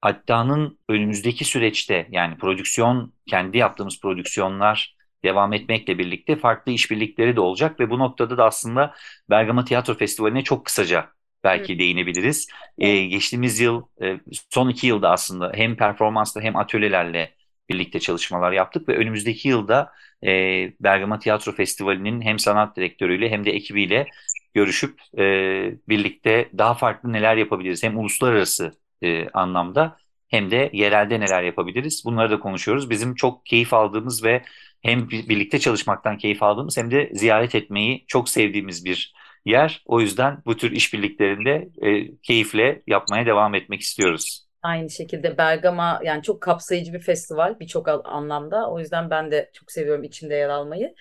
Hatta'nın 0.00 0.78
önümüzdeki 0.88 1.44
süreçte 1.44 2.08
yani 2.10 2.36
prodüksiyon, 2.38 3.12
kendi 3.26 3.58
yaptığımız 3.58 4.00
prodüksiyonlar 4.00 4.96
devam 5.24 5.52
etmekle 5.52 5.98
birlikte 5.98 6.36
farklı 6.36 6.72
işbirlikleri 6.72 7.36
de 7.36 7.40
olacak 7.40 7.80
ve 7.80 7.90
bu 7.90 7.98
noktada 7.98 8.38
da 8.38 8.44
aslında 8.44 8.94
Bergama 9.30 9.64
Tiyatro 9.64 9.94
Festivali'ne 9.94 10.44
çok 10.44 10.64
kısaca 10.64 11.10
belki 11.44 11.78
değinebiliriz. 11.78 12.48
Ee, 12.78 13.04
geçtiğimiz 13.06 13.60
yıl, 13.60 13.82
e, 14.02 14.20
son 14.50 14.68
iki 14.68 14.86
yılda 14.86 15.10
aslında 15.10 15.52
hem 15.54 15.76
performansla 15.76 16.40
hem 16.40 16.56
atölyelerle 16.56 17.34
birlikte 17.68 18.00
çalışmalar 18.00 18.52
yaptık 18.52 18.88
ve 18.88 18.96
önümüzdeki 18.96 19.48
yılda 19.48 19.92
e, 20.26 20.28
Bergama 20.80 21.18
Tiyatro 21.18 21.52
Festivali'nin 21.52 22.20
hem 22.20 22.38
sanat 22.38 22.76
direktörüyle 22.76 23.30
hem 23.30 23.44
de 23.44 23.50
ekibiyle 23.50 24.06
görüşüp 24.56 25.00
e, 25.18 25.22
birlikte 25.88 26.50
daha 26.58 26.74
farklı 26.74 27.12
neler 27.12 27.36
yapabiliriz. 27.36 27.84
Hem 27.84 27.98
uluslararası 27.98 28.72
e, 29.02 29.28
anlamda 29.30 29.96
hem 30.28 30.50
de 30.50 30.70
yerelde 30.72 31.20
neler 31.20 31.42
yapabiliriz. 31.42 32.02
Bunları 32.06 32.30
da 32.30 32.40
konuşuyoruz. 32.40 32.90
Bizim 32.90 33.14
çok 33.14 33.46
keyif 33.46 33.74
aldığımız 33.74 34.24
ve 34.24 34.42
hem 34.82 35.10
bir- 35.10 35.28
birlikte 35.28 35.58
çalışmaktan 35.58 36.18
keyif 36.18 36.42
aldığımız 36.42 36.76
hem 36.78 36.90
de 36.90 37.10
ziyaret 37.14 37.54
etmeyi 37.54 38.04
çok 38.08 38.28
sevdiğimiz 38.28 38.84
bir 38.84 39.14
yer. 39.46 39.82
O 39.86 40.00
yüzden 40.00 40.42
bu 40.46 40.56
tür 40.56 40.72
işbirliklerinde 40.72 41.68
e, 41.82 42.16
keyifle 42.22 42.82
yapmaya 42.86 43.26
devam 43.26 43.54
etmek 43.54 43.80
istiyoruz. 43.80 44.46
Aynı 44.62 44.90
şekilde 44.90 45.38
Bergama 45.38 46.00
yani 46.04 46.22
çok 46.22 46.42
kapsayıcı 46.42 46.92
bir 46.92 47.00
festival 47.00 47.60
birçok 47.60 47.88
anlamda. 48.06 48.70
O 48.70 48.80
yüzden 48.80 49.10
ben 49.10 49.30
de 49.30 49.50
çok 49.54 49.72
seviyorum 49.72 50.04
içinde 50.04 50.34
yer 50.34 50.48
almayı. 50.48 50.94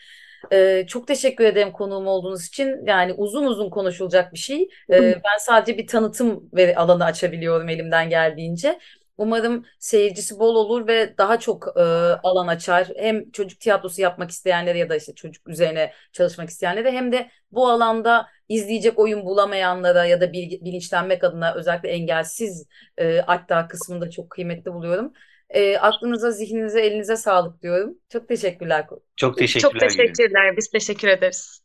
Ee, 0.53 0.85
çok 0.87 1.07
teşekkür 1.07 1.43
ederim 1.45 1.71
konuğum 1.71 2.07
olduğunuz 2.07 2.45
için. 2.47 2.85
Yani 2.85 3.13
uzun 3.13 3.45
uzun 3.45 3.69
konuşulacak 3.69 4.33
bir 4.33 4.37
şey. 4.39 4.69
Ee, 4.91 5.13
ben 5.15 5.37
sadece 5.39 5.77
bir 5.77 5.87
tanıtım 5.87 6.49
ve 6.53 6.75
alanı 6.75 7.05
açabiliyorum 7.05 7.69
elimden 7.69 8.09
geldiğince. 8.09 8.79
Umarım 9.17 9.65
seyircisi 9.79 10.39
bol 10.39 10.55
olur 10.55 10.87
ve 10.87 11.17
daha 11.17 11.39
çok 11.39 11.67
e, 11.77 11.81
alan 12.23 12.47
açar. 12.47 12.87
Hem 12.97 13.31
çocuk 13.31 13.59
tiyatrosu 13.59 14.01
yapmak 14.01 14.31
isteyenlere 14.31 14.77
ya 14.77 14.89
da 14.89 14.95
işte 14.95 15.15
çocuk 15.15 15.47
üzerine 15.49 15.91
çalışmak 16.11 16.49
isteyenlere 16.49 16.91
hem 16.91 17.11
de 17.11 17.29
bu 17.51 17.67
alanda 17.69 18.27
izleyecek 18.49 18.99
oyun 18.99 19.25
bulamayanlara 19.25 20.05
ya 20.05 20.21
da 20.21 20.25
bilgi- 20.33 20.65
bilinçlenmek 20.65 21.23
adına 21.23 21.53
özellikle 21.55 21.89
engelsiz 21.89 22.67
e, 22.97 23.21
hatta 23.27 23.67
kısmında 23.67 24.09
çok 24.09 24.29
kıymetli 24.29 24.73
buluyorum. 24.73 25.13
E, 25.55 25.77
aklınıza, 25.79 26.31
zihninize, 26.31 26.81
elinize 26.81 27.17
sağlık 27.17 27.61
diyorum. 27.61 27.99
Çok 28.09 28.27
teşekkürler. 28.27 28.87
Çok 29.15 29.37
Çok 29.37 29.37
teşekkürler 29.37 29.91
Gülüm. 29.91 30.13
teşekkürler. 30.13 30.57
Biz 30.57 30.69
teşekkür 30.71 31.07
ederiz. 31.07 31.61